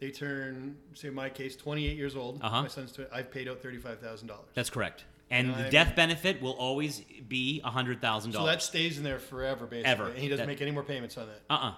they 0.00 0.10
turn, 0.10 0.76
say 0.94 1.08
in 1.08 1.14
my 1.14 1.28
case, 1.28 1.56
28 1.56 1.96
years 1.96 2.14
old. 2.14 2.40
Uh-huh. 2.40 2.62
My 2.62 2.68
son's, 2.68 2.92
tw- 2.92 3.00
I've 3.12 3.32
paid 3.32 3.48
out 3.48 3.60
$35,000. 3.60 4.30
That's 4.54 4.70
correct. 4.70 5.04
And 5.30 5.50
the 5.52 5.54
I'm- 5.62 5.70
death 5.70 5.96
benefit 5.96 6.40
will 6.40 6.52
always 6.52 7.02
be 7.28 7.60
a 7.64 7.70
hundred 7.70 8.00
thousand 8.00 8.32
So 8.32 8.38
that 8.38 8.44
dollars. 8.46 8.62
stays 8.64 8.96
in 8.98 9.02
there 9.04 9.18
forever, 9.18 9.66
basically. 9.66 9.90
Ever. 9.90 10.06
And 10.10 10.18
he 10.18 10.28
doesn't 10.28 10.46
That- 10.46 10.52
make 10.52 10.62
any 10.62 10.70
more 10.70 10.84
payments 10.84 11.18
on 11.18 11.26
that. 11.26 11.42
Uh 11.50 11.54
uh 11.54 11.74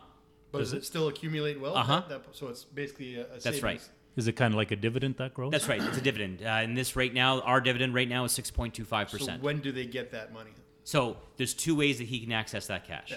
But 0.53 0.59
does 0.59 0.73
it 0.75 0.85
still 0.85 1.09
accumulate 1.09 1.59
wealth? 1.61 1.77
Uh-huh. 1.79 2.03
That- 2.09 2.25
that- 2.25 2.37
so 2.37 2.49
it's 2.49 2.65
basically 2.65 3.17
a, 3.17 3.23
a 3.23 3.27
That's 3.31 3.45
savings. 3.45 3.63
right. 3.63 3.89
Is 4.17 4.27
it 4.29 4.33
kind 4.33 4.53
of 4.53 4.59
like 4.59 4.71
a 4.71 4.77
dividend 4.77 5.17
that 5.19 5.35
grows? 5.35 5.53
That's 5.53 5.69
right. 5.69 5.83
It's 5.83 5.97
a 5.99 6.01
dividend. 6.01 6.43
Uh, 6.43 6.47
and 6.49 6.77
this 6.77 6.97
right 6.97 7.13
now, 7.13 7.41
our 7.43 7.61
dividend 7.61 7.95
right 7.95 8.09
now 8.09 8.25
is 8.25 8.33
6.25%. 8.33 8.85
So 9.11 9.19
percent. 9.19 9.43
when 9.43 9.61
do 9.61 9.73
they 9.73 9.87
get 9.87 10.11
that 10.13 10.33
money? 10.33 10.51
So 10.85 11.17
there's 11.37 11.55
two 11.55 11.77
ways 11.77 11.99
that 11.99 12.05
he 12.09 12.21
can 12.21 12.33
access 12.33 12.67
that 12.67 12.87
cash. 12.87 13.13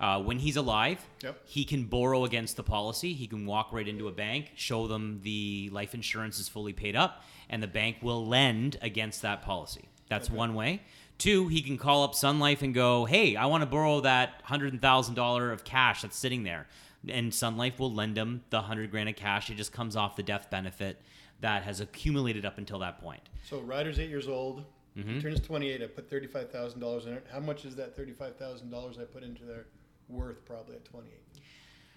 Uh, 0.00 0.22
when 0.22 0.38
he's 0.38 0.56
alive, 0.56 1.04
Yep. 1.24 1.40
he 1.44 1.64
can 1.64 1.84
borrow 1.84 2.24
against 2.24 2.56
the 2.56 2.62
policy. 2.62 3.12
He 3.14 3.26
can 3.26 3.44
walk 3.46 3.72
right 3.72 3.86
into 3.86 4.06
a 4.08 4.12
bank, 4.12 4.52
show 4.54 4.86
them 4.86 5.20
the 5.24 5.68
life 5.72 5.92
insurance 5.92 6.38
is 6.38 6.48
fully 6.48 6.72
paid 6.72 6.94
up, 6.94 7.24
and 7.50 7.60
the 7.62 7.66
bank 7.66 7.96
will 8.00 8.24
lend 8.24 8.78
against 8.80 9.22
that 9.22 9.42
policy. 9.42 9.88
That's 10.08 10.30
one 10.30 10.54
way. 10.54 10.82
Two, 11.18 11.48
he 11.48 11.62
can 11.62 11.76
call 11.78 12.04
up 12.04 12.14
Sun 12.14 12.38
Life 12.38 12.62
and 12.62 12.72
go, 12.72 13.04
"Hey, 13.04 13.34
I 13.34 13.46
want 13.46 13.62
to 13.62 13.66
borrow 13.66 14.00
that 14.02 14.40
hundred 14.44 14.80
thousand 14.80 15.16
dollar 15.16 15.50
of 15.50 15.64
cash 15.64 16.02
that's 16.02 16.16
sitting 16.16 16.44
there," 16.44 16.68
and 17.06 17.32
Sun 17.32 17.56
Life 17.56 17.78
will 17.78 17.92
lend 17.92 18.16
him 18.16 18.42
the 18.50 18.62
hundred 18.62 18.90
grand 18.90 19.08
of 19.08 19.16
cash. 19.16 19.50
It 19.50 19.54
just 19.54 19.72
comes 19.72 19.96
off 19.96 20.16
the 20.16 20.22
death 20.22 20.50
benefit 20.50 21.00
that 21.40 21.62
has 21.62 21.80
accumulated 21.80 22.44
up 22.44 22.58
until 22.58 22.78
that 22.80 23.00
point. 23.00 23.22
So 23.44 23.60
Ryder's 23.60 23.98
eight 23.98 24.10
years 24.10 24.28
old. 24.28 24.64
Mm-hmm. 24.96 25.14
He 25.14 25.20
turns 25.20 25.40
28. 25.40 25.82
I 25.82 25.86
put 25.86 26.10
$35,000 26.10 27.06
in 27.06 27.12
it. 27.12 27.26
How 27.32 27.38
much 27.38 27.64
is 27.64 27.76
that 27.76 27.96
$35,000 27.96 29.00
I 29.00 29.04
put 29.04 29.22
into 29.22 29.44
there 29.44 29.66
worth 30.08 30.44
probably 30.44 30.74
at 30.74 30.84
28? 30.84 31.14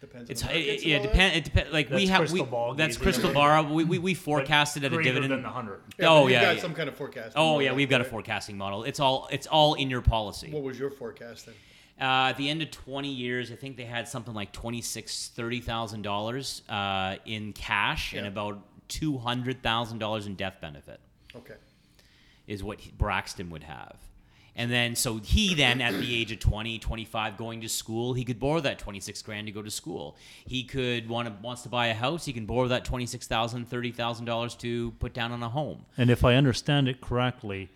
Depends 0.01 0.29
It's 0.31 0.41
on 0.43 0.49
the 0.49 0.55
it, 0.55 0.65
markets 0.65 0.85
yeah, 0.85 0.95
and 0.97 1.05
all 1.05 1.11
depend. 1.11 1.35
It 1.35 1.43
depend. 1.45 1.71
Like 1.71 1.89
we 1.89 1.95
That's 1.95 2.09
have 2.09 2.19
crystal 2.19 2.45
we, 2.45 2.51
ball 2.51 2.73
that's 2.73 2.97
crystal 2.97 3.31
ball. 3.33 3.63
We 3.65 3.83
we, 3.83 3.99
we 3.99 4.13
forecasted 4.15 4.83
at 4.83 4.93
a 4.93 5.01
dividend. 5.01 5.31
than 5.31 5.43
100. 5.43 5.81
Yeah, 5.99 6.09
oh 6.09 6.21
you've 6.23 6.31
yeah, 6.31 6.41
got 6.41 6.55
yeah. 6.55 6.61
some 6.61 6.73
kind 6.73 6.89
of 6.89 6.95
forecast. 6.95 7.33
Oh 7.35 7.59
yeah, 7.59 7.71
we've 7.73 7.89
got 7.89 8.01
a 8.01 8.03
forecasting 8.03 8.57
model. 8.57 8.83
It's 8.83 8.99
all 8.99 9.27
it's 9.31 9.45
all 9.45 9.75
in 9.75 9.91
your 9.91 10.01
policy. 10.01 10.49
What 10.51 10.63
was 10.63 10.79
your 10.79 10.89
forecast 10.89 11.45
then? 11.45 11.55
Uh, 12.01 12.29
at 12.29 12.37
the 12.37 12.49
end 12.49 12.63
of 12.63 12.71
20 12.71 13.07
years, 13.09 13.51
I 13.51 13.55
think 13.55 13.77
they 13.77 13.85
had 13.85 14.07
something 14.07 14.33
like 14.33 14.51
twenty 14.51 14.81
six, 14.81 15.27
thirty 15.35 15.59
thousand 15.61 16.01
dollars 16.01 16.63
uh, 16.67 17.17
in 17.25 17.53
cash 17.53 18.13
and 18.13 18.25
about 18.25 18.59
two 18.87 19.17
hundred 19.19 19.61
thousand 19.61 19.99
dollars 19.99 20.25
in 20.25 20.33
death 20.35 20.55
benefit 20.59 20.99
Okay. 21.35 21.53
is 22.47 22.63
what 22.63 22.79
he- 22.79 22.91
Braxton 22.97 23.51
would 23.51 23.63
have. 23.63 23.97
And 24.53 24.69
then, 24.69 24.97
so 24.97 25.17
he 25.17 25.53
then, 25.55 25.79
at 25.79 25.93
the 25.93 26.13
age 26.13 26.33
of 26.33 26.39
20, 26.39 26.77
25, 26.79 27.37
going 27.37 27.61
to 27.61 27.69
school, 27.69 28.13
he 28.13 28.25
could 28.25 28.37
borrow 28.37 28.59
that 28.59 28.79
26 28.79 29.21
grand 29.21 29.47
to 29.47 29.53
go 29.53 29.61
to 29.61 29.71
school. 29.71 30.17
He 30.45 30.65
could 30.65 31.07
want 31.07 31.29
to, 31.29 31.33
wants 31.41 31.61
to 31.61 31.69
buy 31.69 31.87
a 31.87 31.93
house, 31.93 32.25
he 32.25 32.33
can 32.33 32.45
borrow 32.45 32.67
that 32.67 32.83
$26,000, 32.83 33.65
$30,000 33.65 34.57
to 34.59 34.91
put 34.99 35.13
down 35.13 35.31
on 35.31 35.41
a 35.41 35.47
home. 35.47 35.85
And 35.97 36.09
if 36.09 36.25
I 36.25 36.35
understand 36.35 36.89
it 36.89 36.99
correctly, 36.99 37.69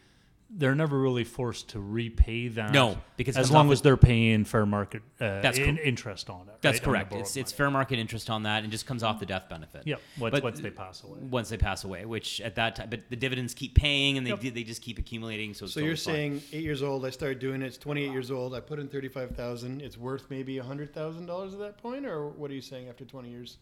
they're 0.49 0.75
never 0.75 0.99
really 0.99 1.23
forced 1.23 1.69
to 1.69 1.79
repay 1.79 2.47
that. 2.49 2.71
No, 2.71 2.97
because 3.17 3.35
as 3.35 3.49
long 3.51 3.71
as 3.71 3.81
they're 3.81 3.97
paying 3.97 4.45
fair 4.45 4.65
market 4.65 5.01
uh, 5.19 5.41
That's 5.41 5.57
in, 5.57 5.75
cor- 5.77 5.83
interest 5.85 6.29
on 6.29 6.47
it. 6.47 6.55
That's 6.61 6.79
right, 6.79 6.87
on 6.87 6.93
correct. 6.93 7.09
borrowed 7.09 7.21
It's 7.25 7.35
it's 7.35 7.51
fair 7.51 7.71
market 7.71 7.97
interest 7.99 8.29
on 8.29 8.43
that, 8.43 8.63
and 8.63 8.71
just 8.71 8.85
comes 8.85 9.01
off 9.03 9.19
the 9.19 9.25
death 9.25 9.49
benefit. 9.49 9.87
Yep. 9.87 10.01
Once, 10.19 10.31
But- 10.31 10.43
once 10.43 10.59
they 10.59 10.69
pass 10.69 11.03
away. 11.03 11.19
Once 11.21 11.49
they 11.49 11.57
pass 11.57 11.83
away, 11.83 12.05
which 12.05 12.41
at 12.41 12.55
that 12.55 12.75
time, 12.75 12.89
but 12.89 13.01
the 13.09 13.15
dividends 13.15 13.53
keep 13.53 13.75
paying, 13.75 14.17
and 14.17 14.25
they 14.25 14.31
Yep. 14.31 14.53
they 14.53 14.63
just 14.63 14.81
keep 14.81 14.99
accumulating. 14.99 15.53
So 15.53 15.65
it's 15.65 15.73
So 15.73 15.79
you're 15.79 15.95
fine. 15.95 16.13
saying 16.13 16.41
eight 16.53 16.63
years 16.63 16.83
old, 16.83 17.05
I 17.05 17.09
started 17.09 17.39
doing 17.39 17.61
it. 17.61 17.65
It's 17.67 17.77
28 17.77 18.11
years 18.11 18.29
old. 18.31 18.53
I 18.55 18.59
put 18.59 18.79
in 18.79 18.87
35,000. 18.87 19.81
It's 19.81 19.97
worth 19.97 20.27
maybe 20.29 20.57
hundred 20.59 20.93
thousand 20.93 21.25
dollars 21.25 21.53
at 21.53 21.59
that 21.59 21.77
point, 21.79 22.05
or 22.05 22.27
what 22.29 22.51
are 22.51 22.53
you 22.53 22.61
saying 22.61 22.87
after 22.87 23.03
20 23.05 23.29
years? 23.29 23.57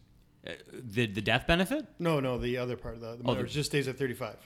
Uh, 0.46 0.50
the 0.70 1.06
the 1.06 1.22
death 1.22 1.46
benefit? 1.46 1.86
No, 1.98 2.20
no, 2.20 2.36
the 2.36 2.58
other 2.58 2.76
part 2.76 2.94
of 2.94 3.00
the, 3.00 3.16
the 3.16 3.22
Oh, 3.24 3.28
money 3.28 3.42
the- 3.42 3.48
just 3.48 3.70
stays 3.70 3.88
at 3.88 3.96
35. 3.98 4.36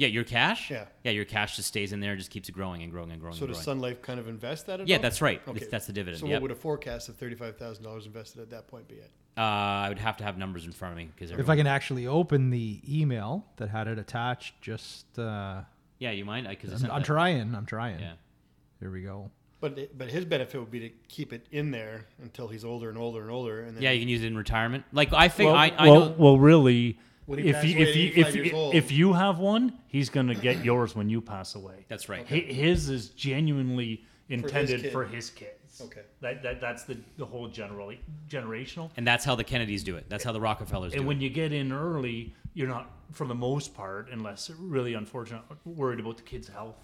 Yeah, 0.00 0.08
your 0.08 0.24
cash. 0.24 0.70
Yeah. 0.70 0.86
yeah, 1.04 1.12
your 1.12 1.26
cash 1.26 1.56
just 1.56 1.68
stays 1.68 1.92
in 1.92 2.00
there, 2.00 2.12
and 2.12 2.18
just 2.18 2.30
keeps 2.30 2.48
growing 2.48 2.82
and 2.82 2.90
growing 2.90 3.10
and 3.10 3.20
growing. 3.20 3.36
So 3.36 3.44
and 3.44 3.48
does 3.52 3.62
growing. 3.62 3.80
Sun 3.80 3.80
Life 3.80 4.00
kind 4.00 4.18
of 4.18 4.28
invest 4.28 4.66
that? 4.66 4.80
At 4.80 4.88
Yeah, 4.88 4.96
all? 4.96 5.02
that's 5.02 5.20
right. 5.20 5.42
Okay. 5.46 5.66
That's 5.70 5.86
the 5.86 5.92
dividend. 5.92 6.20
So 6.20 6.26
yep. 6.26 6.36
what 6.36 6.42
would 6.42 6.50
a 6.52 6.54
forecast 6.54 7.10
of 7.10 7.16
thirty-five 7.16 7.58
thousand 7.58 7.84
dollars 7.84 8.06
invested 8.06 8.40
at 8.40 8.48
that 8.48 8.66
point 8.66 8.88
be 8.88 8.94
at? 8.94 9.10
uh, 9.36 9.42
I 9.42 9.88
would 9.90 9.98
have 9.98 10.16
to 10.16 10.24
have 10.24 10.38
numbers 10.38 10.64
in 10.64 10.72
front 10.72 10.92
of 10.92 10.98
me 10.98 11.10
because 11.14 11.30
If 11.30 11.50
I 11.50 11.56
can 11.56 11.66
actually 11.66 12.06
open 12.06 12.48
the 12.48 12.80
email 12.88 13.44
that 13.56 13.68
had 13.68 13.88
it 13.88 13.98
attached, 13.98 14.58
just 14.62 15.18
uh, 15.18 15.60
yeah, 15.98 16.12
you 16.12 16.24
mind? 16.24 16.48
Because 16.48 16.82
I'm, 16.82 16.90
I'm 16.90 17.02
trying. 17.02 17.54
I'm 17.54 17.66
trying. 17.66 18.00
Yeah. 18.00 18.12
Here 18.80 18.90
we 18.90 19.02
go. 19.02 19.30
But 19.60 19.78
it, 19.78 19.98
but 19.98 20.10
his 20.10 20.24
benefit 20.24 20.58
would 20.58 20.70
be 20.70 20.80
to 20.80 20.88
keep 21.08 21.34
it 21.34 21.46
in 21.52 21.70
there 21.72 22.06
until 22.22 22.48
he's 22.48 22.64
older 22.64 22.88
and 22.88 22.96
older 22.96 23.20
and 23.20 23.30
older, 23.30 23.60
and 23.60 23.76
then 23.76 23.82
Yeah, 23.82 23.90
you 23.90 24.00
can 24.00 24.08
use 24.08 24.22
it 24.22 24.28
in 24.28 24.36
retirement. 24.38 24.84
Like 24.92 25.12
I 25.12 25.28
think 25.28 25.48
Well, 25.48 25.56
I, 25.56 25.72
I 25.76 25.88
well, 25.90 26.00
know. 26.00 26.14
well, 26.16 26.38
really, 26.38 26.98
When 27.30 27.38
he 27.38 27.48
if 27.50 27.56
passes 27.56 27.70
you, 27.70 27.76
away 27.76 27.82
if 27.84 27.88
at 27.88 27.94
you, 27.96 28.08
if, 28.26 28.34
years 28.34 28.46
you- 28.48 28.52
old. 28.56 28.74
if 28.74 28.90
you 28.92 29.12
have 29.12 29.38
one, 29.38 29.78
he's 29.86 30.10
going 30.10 30.26
to 30.26 30.34
get 30.34 30.64
yours 30.64 30.96
when 30.96 31.08
you 31.08 31.20
pass 31.20 31.54
away. 31.54 31.84
That's 31.86 32.08
right. 32.08 32.26
Hi- 32.28 32.34
His 32.40 32.88
is 32.90 33.10
genuinely 33.10 34.04
intended 34.28 34.82
kid. 34.82 34.92
for 34.92 35.04
his 35.04 35.30
kids. 35.30 35.80
Okay. 35.80 36.02
That, 36.20 36.42
that 36.42 36.60
that's 36.60 36.82
the 36.82 36.96
the 37.16 37.24
whole 37.24 37.46
general 37.46 37.92
generational. 38.28 38.90
And 38.96 39.06
that's 39.06 39.24
how 39.24 39.36
the 39.36 39.44
Kennedys 39.44 39.84
do 39.84 39.94
it. 39.96 40.06
That's 40.08 40.24
how 40.24 40.32
the 40.32 40.40
Rockefellers 40.40 40.90
do 40.92 40.96
it. 40.96 40.98
And 40.98 41.06
when 41.06 41.20
you 41.20 41.30
get 41.30 41.52
in 41.52 41.70
early, 41.72 42.34
you're 42.54 42.68
not, 42.68 42.90
for 43.12 43.26
the 43.28 43.34
most 43.34 43.74
part, 43.74 44.08
unless 44.10 44.50
really 44.58 44.94
unfortunate, 44.94 45.42
worried 45.64 46.00
about 46.00 46.16
the 46.16 46.24
kid's 46.24 46.48
health, 46.48 46.76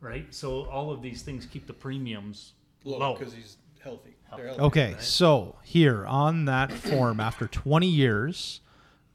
right? 0.00 0.26
So 0.34 0.64
all 0.70 0.90
of 0.90 1.02
these 1.02 1.20
things 1.20 1.44
keep 1.44 1.66
the 1.66 1.72
premiums 1.74 2.54
low. 2.84 3.14
because 3.16 3.34
he's 3.34 3.58
healthy. 3.84 4.14
They're 4.34 4.46
healthy. 4.46 4.62
Okay, 4.62 4.96
so 4.98 5.56
here 5.62 6.06
on 6.06 6.46
that 6.46 6.72
form, 6.72 7.20
after 7.20 7.46
20 7.46 7.86
years, 7.86 8.60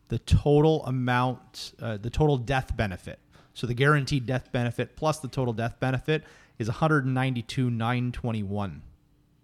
the 0.09 0.19
total 0.19 0.85
amount, 0.85 1.73
uh, 1.81 1.97
the 1.97 2.09
total 2.09 2.37
death 2.37 2.75
benefit. 2.77 3.19
So 3.53 3.67
the 3.67 3.73
guaranteed 3.73 4.25
death 4.25 4.51
benefit 4.51 4.95
plus 4.95 5.19
the 5.19 5.27
total 5.27 5.53
death 5.53 5.79
benefit 5.79 6.23
is 6.59 6.67
192,921. 6.67 8.81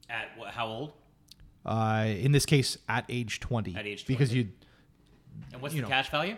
At 0.09 0.27
what, 0.37 0.49
how 0.51 0.67
old? 0.67 0.93
Uh, 1.65 2.05
in 2.07 2.31
this 2.31 2.45
case, 2.45 2.77
at 2.87 3.05
age 3.09 3.39
20. 3.39 3.75
At 3.75 3.87
age 3.87 4.05
20. 4.05 4.13
Because 4.13 4.33
you, 4.33 4.49
And 5.51 5.61
what's 5.61 5.73
You 5.73 5.81
the 5.81 5.87
know. 5.87 5.93
cash 5.93 6.09
value? 6.09 6.37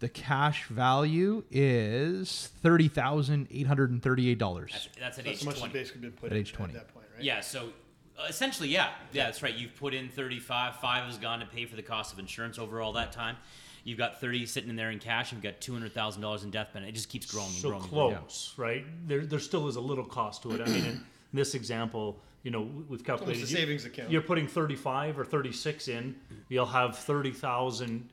the 0.00 0.08
cash 0.10 0.64
value 0.66 1.44
is 1.50 2.50
thirty 2.62 2.88
thousand 2.88 3.46
eight 3.50 3.66
hundred 3.66 3.90
and 3.90 4.02
thirty-eight 4.02 4.38
dollars. 4.38 4.70
That's, 4.72 4.88
that's 5.00 5.18
at 5.18 5.24
That's 5.24 5.38
age 5.38 5.44
how 5.44 5.50
much 5.50 5.58
20. 5.60 5.72
basically 5.72 6.00
been 6.02 6.12
put 6.12 6.26
At 6.26 6.32
in 6.32 6.38
age 6.40 6.52
20. 6.52 6.74
at 6.74 6.80
that 6.86 6.92
point, 6.92 7.06
right? 7.14 7.24
Yeah, 7.24 7.40
so 7.40 7.70
Uh, 8.18 8.26
essentially, 8.28 8.68
yeah. 8.68 8.90
Yeah, 9.12 9.24
that's 9.26 9.42
right. 9.42 9.54
You've 9.54 9.74
put 9.76 9.92
in 9.94 10.08
35, 10.08 10.76
5 10.76 11.04
has 11.04 11.18
gone 11.18 11.40
to 11.40 11.46
pay 11.46 11.66
for 11.66 11.76
the 11.76 11.82
cost 11.82 12.12
of 12.12 12.18
insurance 12.18 12.58
over 12.58 12.80
all 12.80 12.92
that 12.92 13.12
time. 13.12 13.36
You've 13.82 13.98
got 13.98 14.20
30 14.20 14.46
sitting 14.46 14.70
in 14.70 14.76
there 14.76 14.90
in 14.90 14.98
cash, 14.98 15.32
and 15.32 15.42
you've 15.44 15.52
got 15.52 15.60
$200,000 15.60 16.44
in 16.44 16.50
death 16.50 16.68
benefit. 16.72 16.90
It 16.90 16.94
just 16.94 17.08
keeps 17.08 17.26
growing 17.30 17.48
and 17.48 17.56
so 17.56 17.68
growing. 17.70 17.82
and 17.82 17.90
growing. 17.92 18.16
close, 18.16 18.54
right? 18.56 18.84
There, 19.06 19.26
there 19.26 19.38
still 19.40 19.68
is 19.68 19.76
a 19.76 19.80
little 19.80 20.04
cost 20.04 20.42
to 20.44 20.52
it. 20.52 20.60
I 20.60 20.64
mean, 20.66 20.84
in 20.86 21.04
this 21.34 21.54
example, 21.54 22.18
you 22.44 22.50
know, 22.50 22.62
we've 22.88 23.04
calculated 23.04 23.42
a 23.42 23.46
savings 23.46 23.84
account. 23.84 24.10
You're 24.10 24.22
putting 24.22 24.46
35 24.46 25.18
or 25.18 25.24
36 25.24 25.88
in. 25.88 26.14
You'll 26.48 26.64
have 26.66 26.96
30,000 26.96 28.08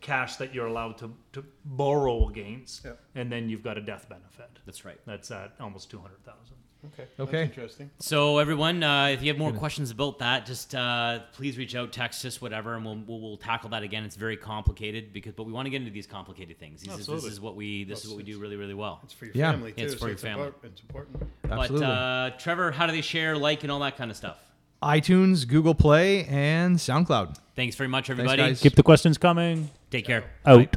cash 0.00 0.36
that 0.36 0.54
you're 0.54 0.66
allowed 0.66 0.98
to, 0.98 1.12
to 1.32 1.44
borrow 1.64 2.28
against, 2.28 2.84
Yep. 2.84 3.00
and 3.14 3.32
then 3.32 3.48
you've 3.48 3.62
got 3.64 3.78
a 3.78 3.80
death 3.80 4.08
benefit. 4.08 4.50
That's 4.66 4.84
right. 4.84 5.00
That's 5.06 5.30
at 5.30 5.54
almost 5.58 5.90
200,000. 5.90 6.56
Okay. 6.92 7.08
Okay. 7.18 7.32
That's 7.44 7.50
interesting. 7.50 7.90
So 7.98 8.38
everyone, 8.38 8.82
uh, 8.82 9.06
if 9.06 9.22
you 9.22 9.28
have 9.28 9.38
more 9.38 9.52
questions 9.52 9.90
about 9.90 10.18
that, 10.18 10.46
just 10.46 10.74
uh, 10.74 11.20
please 11.32 11.56
reach 11.56 11.74
out, 11.74 11.92
text 11.92 12.24
us, 12.24 12.40
whatever, 12.40 12.74
and 12.74 12.84
we'll, 12.84 12.98
we'll 13.06 13.20
we'll 13.20 13.36
tackle 13.36 13.70
that 13.70 13.82
again. 13.82 14.04
It's 14.04 14.16
very 14.16 14.36
complicated 14.36 15.12
because, 15.12 15.32
but 15.32 15.44
we 15.44 15.52
want 15.52 15.66
to 15.66 15.70
get 15.70 15.80
into 15.80 15.90
these 15.92 16.06
complicated 16.06 16.58
things. 16.58 16.82
This, 16.82 16.98
is, 16.98 17.06
this 17.06 17.24
is 17.24 17.40
what 17.40 17.56
we 17.56 17.84
this 17.84 18.04
is 18.04 18.10
what 18.10 18.16
we 18.18 18.22
do 18.22 18.38
really 18.38 18.56
really 18.56 18.74
well. 18.74 19.00
It's 19.04 19.12
for 19.12 19.24
your 19.26 19.34
Yeah. 19.34 19.52
family 19.52 19.72
too. 19.72 19.84
It's 19.84 19.94
for 19.94 20.00
so 20.00 20.06
your 20.08 20.16
family. 20.18 20.48
impor- 20.48 20.64
It's 20.64 20.80
important. 20.80 21.22
Absolutely. 21.50 21.78
But 21.80 21.84
uh, 21.86 22.30
Trevor, 22.38 22.70
how 22.72 22.86
do 22.86 22.92
they 22.92 23.00
share, 23.00 23.36
like, 23.36 23.62
and 23.62 23.72
all 23.72 23.80
that 23.80 23.96
kind 23.96 24.10
of 24.10 24.16
stuff? 24.16 24.38
iTunes, 24.82 25.48
Google 25.48 25.74
Play, 25.74 26.24
and 26.26 26.76
SoundCloud. 26.76 27.36
Thanks 27.56 27.74
very 27.76 27.88
much, 27.88 28.10
everybody. 28.10 28.36
guys. 28.42 28.60
Keep 28.60 28.74
the 28.74 28.82
questions 28.82 29.16
coming. 29.16 29.70
Take 29.90 30.04
care. 30.04 30.24
Out. 30.44 30.76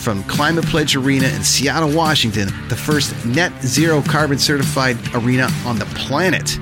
from 0.00 0.24
Climate 0.24 0.64
Pledge 0.66 0.96
Arena 0.96 1.26
in 1.28 1.44
Seattle, 1.44 1.94
Washington, 1.94 2.48
the 2.68 2.76
first 2.76 3.14
net 3.26 3.52
zero 3.62 4.02
carbon 4.02 4.38
certified 4.38 4.96
arena 5.14 5.48
on 5.66 5.78
the 5.78 5.84
planet. 5.94 6.58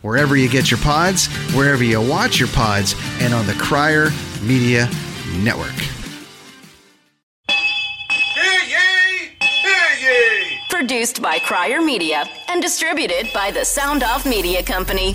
Wherever 0.00 0.36
you 0.36 0.48
get 0.48 0.70
your 0.70 0.80
pods, 0.80 1.26
wherever 1.54 1.84
you 1.84 2.00
watch 2.00 2.38
your 2.38 2.48
pods, 2.48 2.94
and 3.20 3.34
on 3.34 3.46
the 3.46 3.52
Crier 3.54 4.10
Media 4.42 4.88
Network. 5.42 5.74
Hear 7.48 8.62
ye! 8.66 9.30
Hear 9.40 9.88
ye! 10.00 10.58
Produced 10.70 11.20
by 11.20 11.38
Crier 11.40 11.82
Media 11.82 12.24
and 12.48 12.62
distributed 12.62 13.28
by 13.34 13.50
the 13.50 13.64
Sound 13.64 14.02
Off 14.02 14.24
Media 14.24 14.62
Company. 14.62 15.14